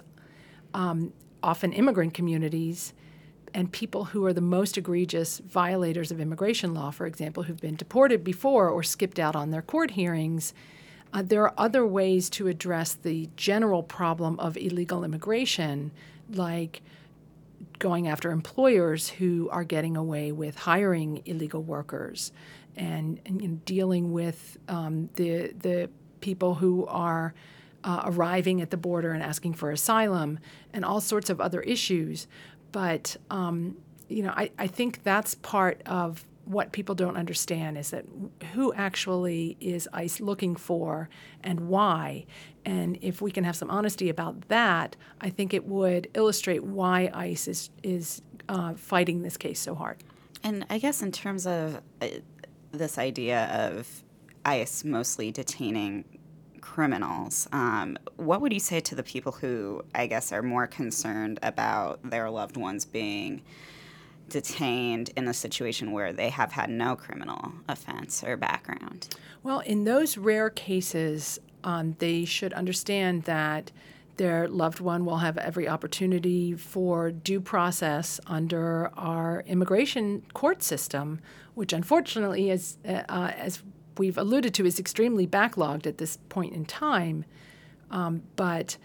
um, 0.74 1.14
often 1.44 1.72
immigrant 1.74 2.14
communities, 2.14 2.94
and 3.54 3.72
people 3.72 4.06
who 4.06 4.26
are 4.26 4.34
the 4.34 4.42
most 4.42 4.78
egregious 4.78 5.40
violators 5.40 6.12
of 6.12 6.20
immigration 6.20 6.74
law, 6.74 6.92
for 6.92 7.06
example, 7.06 7.44
who've 7.44 7.62
been 7.62 7.76
deported 7.76 8.24
before 8.24 8.70
or 8.70 8.84
skipped 8.84 9.20
out 9.20 9.36
on 9.36 9.52
their 9.52 9.62
court 9.62 9.92
hearings. 9.92 10.54
Uh, 11.14 11.24
there 11.24 11.44
are 11.44 11.54
other 11.58 11.86
ways 11.86 12.30
to 12.30 12.48
address 12.48 12.94
the 12.94 13.30
general 13.36 13.82
problem 13.82 14.40
of 14.40 14.56
illegal 14.58 15.04
immigration, 15.04 15.92
like 16.32 16.82
going 17.80 18.08
after 18.08 18.30
employers 18.32 19.10
who 19.10 19.50
are 19.52 19.64
getting 19.64 19.98
away 19.98 20.32
with 20.32 20.56
hiring 20.56 21.22
illegal 21.26 21.64
workers 21.64 22.32
and, 22.80 23.20
and 23.26 23.64
dealing 23.66 24.12
with 24.12 24.58
um, 24.68 25.10
the, 25.16 25.54
the 25.60 25.90
people 26.22 26.56
who 26.56 26.86
are 26.88 27.34
uh, 27.84 28.02
arriving 28.06 28.62
at 28.62 28.72
the 28.72 28.78
border 28.78 29.12
and 29.12 29.22
asking 29.22 29.54
for 29.54 29.72
asylum 29.72 30.40
and 30.74 30.84
all 30.84 31.02
sorts 31.02 31.30
of 31.30 31.40
other 31.40 31.62
issues. 31.62 32.28
But 32.72 33.18
um, 33.30 33.78
you 34.08 34.24
know, 34.24 34.34
I, 34.36 34.52
I 34.58 34.68
think 34.68 35.04
that's 35.04 35.36
part 35.36 35.82
of 35.86 36.26
what 36.46 36.72
people 36.72 36.96
don't 36.96 37.16
understand 37.16 37.78
is 37.78 37.92
that 37.92 38.06
who 38.54 38.74
actually 38.74 39.56
is 39.60 39.88
ICE 39.94 40.20
looking 40.20 40.56
for 40.56 41.08
and 41.44 41.68
why. 41.68 42.26
And 42.66 42.98
if 43.02 43.22
we 43.22 43.30
can 43.30 43.44
have 43.44 43.56
some 43.56 43.70
honesty 43.70 44.10
about 44.10 44.48
that, 44.48 44.96
I 45.22 45.30
think 45.30 45.54
it 45.54 45.66
would 45.66 46.08
illustrate 46.16 46.64
why 46.64 47.12
ICE 47.14 47.48
is, 47.48 47.70
is 47.84 48.24
uh, 48.48 48.74
fighting 48.74 49.22
this 49.22 49.38
case 49.38 49.60
so 49.60 49.76
hard. 49.76 49.98
And 50.44 50.66
I 50.72 50.80
guess 50.80 51.04
in 51.04 51.12
terms 51.12 51.46
of 51.46 51.82
uh, 52.02 52.08
this 52.72 52.98
idea 52.98 53.46
of 53.46 54.04
ICE 54.46 54.84
mostly 54.84 55.32
detaining 55.32 56.06
criminals, 56.62 57.48
um, 57.52 57.98
what 58.18 58.42
would 58.42 58.54
you 58.54 58.60
say 58.60 58.80
to 58.80 58.96
the 58.96 59.04
people 59.04 59.32
who, 59.32 59.84
I 59.96 60.08
guess, 60.08 60.32
are 60.32 60.42
more 60.42 60.68
concerned 60.68 61.40
about 61.42 62.10
their 62.10 62.30
loved 62.30 62.58
ones 62.58 62.86
being? 62.86 63.42
detained 64.30 65.10
in 65.18 65.28
a 65.28 65.34
situation 65.34 65.92
where 65.92 66.14
they 66.14 66.30
have 66.30 66.52
had 66.52 66.70
no 66.70 66.96
criminal 66.96 67.52
offense 67.68 68.24
or 68.24 68.38
background? 68.38 69.10
Well, 69.44 69.60
in 69.62 69.84
those 69.84 70.18
rare 70.18 70.50
cases, 70.50 71.40
um, 71.64 71.96
they 72.00 72.26
should 72.26 72.54
understand 72.54 73.24
that 73.24 73.72
their 74.20 74.50
loved 74.50 74.82
one 74.82 75.06
will 75.06 75.20
have 75.20 75.38
every 75.38 75.66
opportunity 75.66 76.54
for 76.54 77.10
due 77.10 77.40
process 77.40 78.20
under 78.28 78.92
our 78.98 79.46
immigration 79.48 80.22
court 80.34 80.62
system, 80.62 81.22
which 81.56 81.72
unfortunately, 81.72 82.52
as, 82.52 82.78
uh, 82.86 83.02
as 83.08 83.64
we've 83.98 84.18
alluded 84.18 84.54
to, 84.54 84.66
is 84.66 84.78
extremely 84.78 85.26
backlogged 85.26 85.88
at 85.88 86.00
this 86.00 86.18
point 86.28 86.54
in 86.54 86.66
time. 86.66 87.24
Um, 87.92 88.24
but 88.36 88.76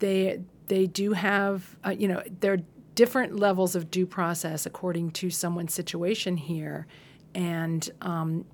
they 0.00 0.42
they 0.66 0.88
do 0.88 1.12
have, 1.12 1.76
uh, 1.86 1.90
you 1.90 2.08
know, 2.08 2.22
there 2.40 2.54
are 2.54 2.62
different 2.96 3.36
levels 3.36 3.76
of 3.76 3.92
due 3.92 4.06
process 4.06 4.66
according 4.66 5.12
to 5.12 5.30
someone's 5.30 5.72
situation 5.72 6.36
here. 6.36 6.88
And 7.32 7.88
um, 8.00 8.44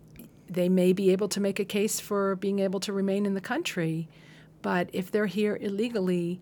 they 0.49 0.69
may 0.69 0.93
be 0.93 1.13
able 1.13 1.29
to 1.29 1.41
make 1.41 1.59
a 1.59 1.65
case 1.65 1.99
for 1.99 2.37
being 2.37 2.59
able 2.59 2.81
to 2.81 2.93
remain 2.93 3.25
in 3.25 3.33
the 3.33 3.41
country, 3.41 4.09
but 4.63 4.89
if 4.93 5.11
they're 5.11 5.27
here 5.27 5.57
illegally, 5.61 6.41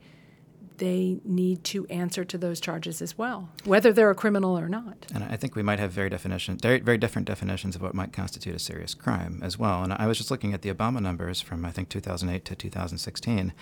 they 0.78 1.20
need 1.24 1.62
to 1.64 1.86
answer 1.86 2.24
to 2.24 2.36
those 2.36 2.60
charges 2.60 3.00
as 3.00 3.16
well, 3.16 3.48
whether 3.64 3.92
they're 3.92 4.10
a 4.10 4.14
criminal 4.14 4.58
or 4.58 4.68
not. 4.68 5.06
And 5.14 5.22
I 5.22 5.36
think 5.36 5.54
we 5.54 5.62
might 5.62 5.78
have 5.78 5.92
very 5.92 6.10
definition, 6.10 6.58
very, 6.58 6.80
very 6.80 6.98
different 6.98 7.28
definitions 7.28 7.76
of 7.76 7.82
what 7.82 7.94
might 7.94 8.12
constitute 8.12 8.56
a 8.56 8.58
serious 8.58 8.94
crime 8.94 9.40
as 9.42 9.58
well. 9.58 9.84
And 9.84 9.92
I 9.92 10.06
was 10.06 10.18
just 10.18 10.30
looking 10.30 10.52
at 10.52 10.62
the 10.62 10.72
Obama 10.72 11.00
numbers 11.00 11.40
from 11.40 11.64
I 11.64 11.70
think 11.70 11.88
2008 11.90 12.44
to 12.44 12.54
2016, 12.56 13.52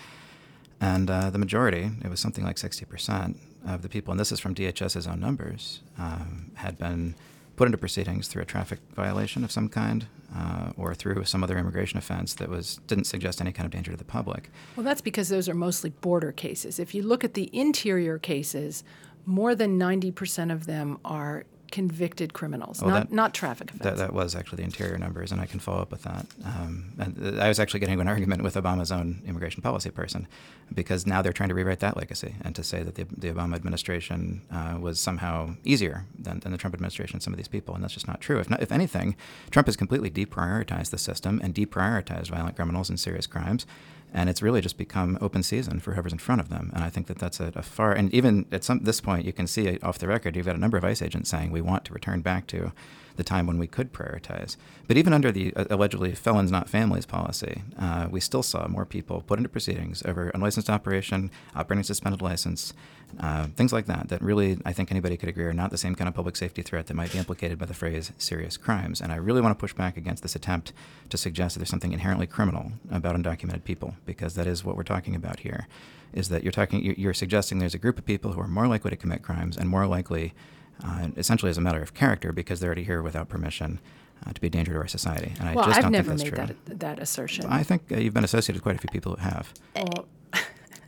and 0.81 1.09
uh, 1.09 1.29
the 1.29 1.37
majority, 1.37 1.91
it 2.03 2.09
was 2.09 2.19
something 2.19 2.43
like 2.43 2.57
60 2.57 2.85
percent, 2.85 3.37
of 3.65 3.81
the 3.81 3.89
people, 3.89 4.11
and 4.11 4.19
this 4.19 4.31
is 4.31 4.39
from 4.39 4.53
DHS's 4.55 5.07
own 5.07 5.19
numbers, 5.19 5.81
um, 5.97 6.51
had 6.55 6.77
been 6.77 7.15
put 7.55 7.67
into 7.67 7.77
proceedings 7.77 8.27
through 8.27 8.41
a 8.41 8.45
traffic 8.45 8.79
violation 8.95 9.43
of 9.43 9.51
some 9.51 9.69
kind 9.69 10.07
uh, 10.35 10.71
or 10.77 10.95
through 10.95 11.23
some 11.25 11.43
other 11.43 11.57
immigration 11.57 11.97
offense 11.97 12.33
that 12.35 12.49
was 12.49 12.79
didn't 12.87 13.05
suggest 13.05 13.39
any 13.39 13.51
kind 13.51 13.65
of 13.65 13.71
danger 13.71 13.91
to 13.91 13.97
the 13.97 14.03
public. 14.03 14.49
Well, 14.75 14.83
that's 14.83 15.01
because 15.01 15.29
those 15.29 15.47
are 15.47 15.53
mostly 15.53 15.91
border 15.91 16.31
cases. 16.31 16.79
If 16.79 16.95
you 16.95 17.03
look 17.03 17.23
at 17.23 17.35
the 17.35 17.49
interior 17.53 18.17
cases, 18.17 18.83
more 19.25 19.55
than 19.55 19.79
90% 19.79 20.51
of 20.51 20.65
them 20.65 20.97
are 21.05 21.45
convicted 21.73 22.33
criminals, 22.33 22.83
oh, 22.83 22.87
not, 22.87 23.09
that, 23.09 23.11
not 23.11 23.33
traffic 23.33 23.71
offenses. 23.71 23.97
That, 23.97 23.97
that 23.97 24.13
was 24.13 24.35
actually 24.35 24.57
the 24.57 24.63
interior 24.63 24.95
numbers, 24.99 25.31
and 25.31 25.41
I 25.41 25.47
can 25.47 25.59
follow 25.59 25.81
up 25.81 25.89
with 25.89 26.03
that. 26.03 26.27
Um, 26.45 26.91
and 26.99 27.41
I 27.41 27.47
was 27.47 27.59
actually 27.59 27.79
getting 27.79 27.93
into 27.93 28.03
an 28.03 28.07
argument 28.15 28.43
with 28.43 28.53
Obama's 28.53 28.91
own 28.91 29.23
immigration 29.25 29.63
policy 29.63 29.89
person 29.89 30.27
because 30.71 31.07
now 31.07 31.23
they're 31.23 31.33
trying 31.33 31.49
to 31.49 31.55
rewrite 31.55 31.79
that 31.79 31.97
legacy 31.97 32.35
and 32.43 32.55
to 32.55 32.63
say 32.63 32.83
that 32.83 32.93
the, 32.93 33.05
the 33.17 33.33
Obama 33.33 33.55
administration 33.55 34.43
uh, 34.51 34.77
was 34.79 34.99
somehow 34.99 35.55
easier 35.63 36.05
than, 36.15 36.41
than 36.41 36.51
the 36.51 36.59
Trump 36.59 36.75
administration, 36.75 37.19
some 37.19 37.33
of 37.33 37.37
these 37.37 37.47
people, 37.47 37.73
and 37.73 37.83
that's 37.83 37.95
just 37.95 38.07
not 38.07 38.21
true. 38.21 38.37
If, 38.37 38.51
not, 38.51 38.61
if 38.61 38.71
anything, 38.71 39.15
Trump 39.49 39.67
has 39.67 39.75
completely 39.75 40.11
deprioritized 40.11 40.91
the 40.91 40.99
system 40.99 41.41
and 41.43 41.55
deprioritized 41.55 42.29
violent 42.29 42.55
criminals 42.55 42.91
and 42.91 42.99
serious 42.99 43.25
crimes 43.25 43.65
and 44.13 44.29
it's 44.29 44.41
really 44.41 44.61
just 44.61 44.77
become 44.77 45.17
open 45.19 45.41
season 45.43 45.79
for 45.79 45.93
whoever's 45.93 46.13
in 46.13 46.19
front 46.19 46.39
of 46.39 46.49
them. 46.49 46.71
And 46.73 46.83
I 46.83 46.89
think 46.89 47.07
that 47.07 47.17
that's 47.17 47.39
a, 47.39 47.51
a, 47.55 47.63
far 47.63 47.91
and 47.91 48.13
even 48.13 48.45
at 48.51 48.63
some 48.63 48.79
this 48.79 49.01
point, 49.01 49.25
you 49.25 49.33
can 49.33 49.47
see 49.47 49.79
off 49.79 49.97
the 49.97 50.07
record, 50.07 50.35
you've 50.35 50.45
got 50.45 50.55
a 50.55 50.59
number 50.59 50.77
of 50.77 50.85
ICE 50.85 51.01
agents 51.01 51.29
saying 51.29 51.51
we 51.51 51.61
want 51.61 51.83
to 51.85 51.93
return 51.93 52.21
back 52.21 52.47
to 52.47 52.71
the 53.15 53.23
time 53.23 53.45
when 53.47 53.57
we 53.57 53.67
could 53.67 53.93
prioritize. 53.93 54.57
But 54.87 54.97
even 54.97 55.13
under 55.13 55.31
the 55.31 55.53
uh, 55.55 55.65
allegedly 55.69 56.13
felons 56.15 56.51
not 56.51 56.69
families 56.69 57.05
policy, 57.05 57.61
uh, 57.79 58.07
we 58.09 58.19
still 58.19 58.43
saw 58.43 58.67
more 58.67 58.85
people 58.85 59.23
put 59.25 59.39
into 59.39 59.49
proceedings 59.49 60.03
over 60.05 60.29
unlicensed 60.29 60.69
operation, 60.69 61.31
operating 61.55 61.83
suspended 61.83 62.21
license, 62.21 62.73
uh, 63.19 63.47
things 63.55 63.71
like 63.71 63.85
that, 63.85 64.09
that 64.09 64.21
really 64.21 64.57
I 64.65 64.73
think 64.73 64.91
anybody 64.91 65.17
could 65.17 65.29
agree 65.29 65.45
are 65.45 65.53
not 65.53 65.69
the 65.69 65.77
same 65.77 65.95
kind 65.95 66.07
of 66.07 66.15
public 66.15 66.35
safety 66.35 66.61
threat 66.61 66.87
that 66.87 66.95
might 66.95 67.11
be 67.11 67.19
implicated 67.19 67.59
by 67.59 67.67
the 67.67 67.73
phrase 67.73 68.11
serious 68.17 68.57
crimes. 68.57 69.01
And 69.01 69.11
I 69.11 69.17
really 69.17 69.41
want 69.41 69.57
to 69.57 69.61
push 69.61 69.73
back 69.73 69.97
against 69.97 70.23
this 70.23 70.35
attempt 70.35 70.73
to 71.09 71.17
suggest 71.17 71.53
that 71.53 71.59
there's 71.59 71.69
something 71.69 71.93
inherently 71.93 72.27
criminal 72.27 72.71
about 72.91 73.15
undocumented 73.15 73.63
people, 73.63 73.95
because 74.05 74.33
that 74.35 74.47
is 74.47 74.63
what 74.63 74.75
we're 74.75 74.83
talking 74.83 75.15
about 75.15 75.41
here. 75.41 75.67
Is 76.13 76.29
that 76.29 76.43
you're 76.43 76.51
talking, 76.51 76.83
you're 76.97 77.13
suggesting 77.13 77.57
there's 77.57 77.73
a 77.73 77.79
group 77.79 77.97
of 77.97 78.05
people 78.05 78.33
who 78.33 78.41
are 78.41 78.47
more 78.47 78.67
likely 78.67 78.91
to 78.91 78.97
commit 78.97 79.23
crimes 79.23 79.57
and 79.57 79.67
more 79.69 79.87
likely 79.87 80.33
uh, 80.83 81.07
essentially 81.17 81.49
as 81.49 81.57
a 81.57 81.61
matter 81.61 81.81
of 81.81 81.93
character 81.93 82.31
because 82.31 82.59
they're 82.59 82.69
already 82.69 82.83
here 82.83 83.01
without 83.01 83.27
permission. 83.29 83.79
Uh, 84.25 84.31
to 84.31 84.39
be 84.39 84.47
a 84.47 84.49
danger 84.49 84.71
to 84.71 84.79
our 84.79 84.87
society, 84.87 85.33
and 85.37 85.49
I 85.49 85.53
well, 85.53 85.65
just 85.65 85.77
I've 85.79 85.83
don't 85.83 85.91
never 85.91 86.15
think 86.15 86.21
that's 86.21 86.31
made 86.39 86.47
true. 86.47 86.55
That, 86.67 86.79
that 86.79 86.99
assertion. 86.99 87.45
I 87.49 87.61
think 87.63 87.91
uh, 87.91 87.97
you've 87.97 88.13
been 88.13 88.23
associated 88.23 88.55
with 88.55 88.63
quite 88.63 88.75
a 88.77 88.79
few 88.79 88.89
people 88.89 89.15
who 89.15 89.21
have. 89.21 89.53
Well, 89.75 90.05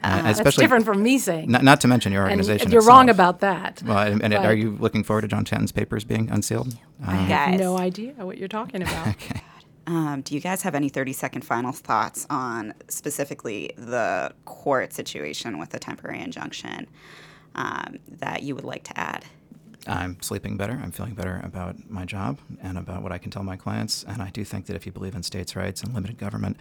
Uh, 0.04 0.32
That's 0.34 0.56
different 0.56 0.86
from 0.86 1.02
me 1.02 1.18
saying. 1.18 1.50
not, 1.50 1.64
not 1.64 1.82
to 1.82 1.88
mention 1.88 2.12
your 2.14 2.22
and 2.24 2.32
organization. 2.34 2.72
you're 2.72 2.84
wrong 2.84 3.10
about 3.10 3.40
that. 3.40 3.82
Well, 3.84 3.98
and, 3.98 4.22
and 4.22 4.36
are 4.36 4.54
you 4.54 4.78
looking 4.80 5.04
forward 5.04 5.22
to 5.22 5.28
John 5.28 5.44
Tanton's 5.46 5.72
papers 5.72 6.04
being 6.04 6.30
unsealed? 6.30 6.78
I 7.04 7.18
Um, 7.18 7.26
have 7.26 7.60
no 7.60 7.78
idea 7.80 8.14
what 8.20 8.38
you're 8.38 8.48
talking 8.48 8.82
about. 8.84 9.16
Um, 9.88 10.22
do 10.22 10.34
you 10.34 10.42
guys 10.42 10.64
have 10.64 10.74
any 10.74 10.90
30 10.90 11.14
second 11.14 11.46
final 11.46 11.72
thoughts 11.72 12.26
on 12.30 12.74
specifically 12.88 13.72
the 13.78 14.32
court 14.46 14.94
situation 14.94 15.60
with 15.60 15.70
the 15.70 15.78
temporary 15.78 16.22
injunction 16.22 16.88
um, 17.54 17.98
that 18.10 18.42
you 18.42 18.56
would 18.56 18.64
like 18.64 18.84
to 18.86 19.00
add? 19.00 19.26
I'm 19.88 20.22
sleeping 20.22 20.58
better. 20.58 20.80
I'm 20.82 20.92
feeling 20.92 21.14
better 21.14 21.42
about 21.44 21.90
my 21.90 22.06
job 22.06 22.40
and 22.62 22.78
about 22.78 23.04
what 23.04 23.12
I 23.12 23.18
can 23.18 23.32
tell 23.32 23.44
my 23.44 23.56
clients. 23.56 24.04
And 24.04 24.22
I 24.22 24.30
do 24.30 24.44
think 24.44 24.66
that 24.66 24.76
if 24.76 24.86
you 24.86 24.92
believe 24.92 25.16
in 25.16 25.24
states' 25.24 25.56
rights 25.56 25.84
and 25.84 25.94
limited 25.94 26.18
government 26.18 26.58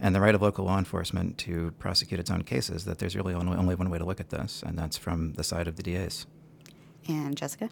and 0.00 0.14
the 0.14 0.20
right 0.20 0.34
of 0.34 0.42
local 0.42 0.64
law 0.64 0.78
enforcement 0.78 1.38
to 1.38 1.72
prosecute 1.78 2.18
its 2.18 2.30
own 2.30 2.42
cases, 2.42 2.84
that 2.84 2.98
there's 2.98 3.14
really 3.14 3.34
only, 3.34 3.56
only 3.56 3.74
one 3.74 3.90
way 3.90 3.98
to 3.98 4.04
look 4.04 4.20
at 4.20 4.30
this, 4.30 4.62
and 4.66 4.78
that's 4.78 4.96
from 4.96 5.34
the 5.34 5.44
side 5.44 5.68
of 5.68 5.76
the 5.76 5.82
DAs. 5.82 6.26
And 7.08 7.36
Jessica? 7.36 7.70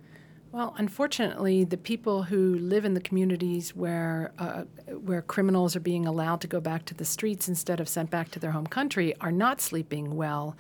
Well, 0.53 0.75
unfortunately, 0.77 1.65
the 1.65 1.79
people 1.79 2.25
who 2.25 2.55
live 2.57 2.85
in 2.85 2.93
the 2.93 3.01
communities 3.01 3.75
where 3.75 4.33
uh, 4.39 4.65
where 4.89 5.23
criminals 5.23 5.75
are 5.75 5.81
being 5.81 6.07
allowed 6.07 6.43
to 6.43 6.47
go 6.47 6.61
back 6.61 6.85
to 6.87 6.95
the 6.95 7.07
streets 7.07 7.49
instead 7.49 7.81
of 7.81 7.89
sent 7.89 8.11
back 8.11 8.31
to 8.33 8.39
their 8.39 8.51
home 8.51 8.67
country 8.67 9.15
are 9.23 9.33
not 9.33 9.63
sleeping 9.63 10.15
well. 10.15 10.55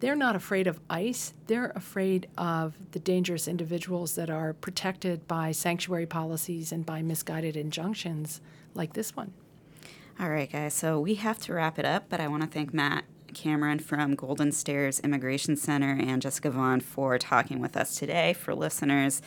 They're 0.00 0.16
not 0.16 0.36
afraid 0.36 0.66
of 0.66 0.80
ICE. 0.88 1.34
They're 1.46 1.72
afraid 1.74 2.28
of 2.38 2.74
the 2.92 2.98
dangerous 2.98 3.48
individuals 3.48 4.14
that 4.14 4.30
are 4.30 4.52
protected 4.52 5.26
by 5.26 5.52
sanctuary 5.52 6.06
policies 6.06 6.70
and 6.70 6.86
by 6.86 7.02
misguided 7.02 7.56
injunctions 7.56 8.40
like 8.74 8.92
this 8.92 9.16
one. 9.16 9.32
All 10.20 10.30
right, 10.30 10.50
guys. 10.50 10.74
So 10.74 11.00
we 11.00 11.14
have 11.16 11.38
to 11.40 11.54
wrap 11.54 11.78
it 11.78 11.84
up, 11.84 12.04
but 12.08 12.20
I 12.20 12.28
want 12.28 12.42
to 12.42 12.48
thank 12.48 12.72
Matt 12.72 13.04
Cameron 13.34 13.78
from 13.78 14.14
Golden 14.14 14.52
Stairs 14.52 15.00
Immigration 15.00 15.56
Center 15.56 15.98
and 16.00 16.22
Jessica 16.22 16.50
Vaughan 16.50 16.80
for 16.80 17.18
talking 17.18 17.60
with 17.60 17.76
us 17.76 17.96
today. 17.96 18.32
For 18.32 18.54
listeners, 18.54 19.22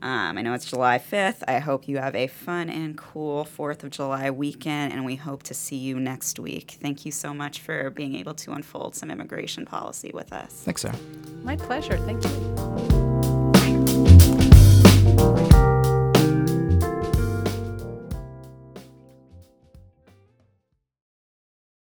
um, 0.00 0.38
I 0.38 0.42
know 0.42 0.52
it's 0.54 0.70
July 0.70 0.98
5th. 0.98 1.42
I 1.48 1.58
hope 1.58 1.88
you 1.88 1.98
have 1.98 2.14
a 2.14 2.26
fun 2.26 2.70
and 2.70 2.96
cool 2.96 3.44
4th 3.44 3.84
of 3.84 3.90
July 3.90 4.30
weekend, 4.30 4.92
and 4.92 5.04
we 5.04 5.16
hope 5.16 5.42
to 5.44 5.54
see 5.54 5.76
you 5.76 5.98
next 5.98 6.38
week. 6.38 6.78
Thank 6.80 7.04
you 7.04 7.12
so 7.12 7.34
much 7.34 7.60
for 7.60 7.90
being 7.90 8.14
able 8.14 8.34
to 8.34 8.52
unfold 8.52 8.94
some 8.94 9.10
immigration 9.10 9.64
policy 9.64 10.10
with 10.14 10.32
us. 10.32 10.52
Thanks, 10.64 10.82
Sarah. 10.82 10.96
My 11.42 11.56
pleasure. 11.56 11.96
Thank 11.98 12.24
you. 12.24 12.97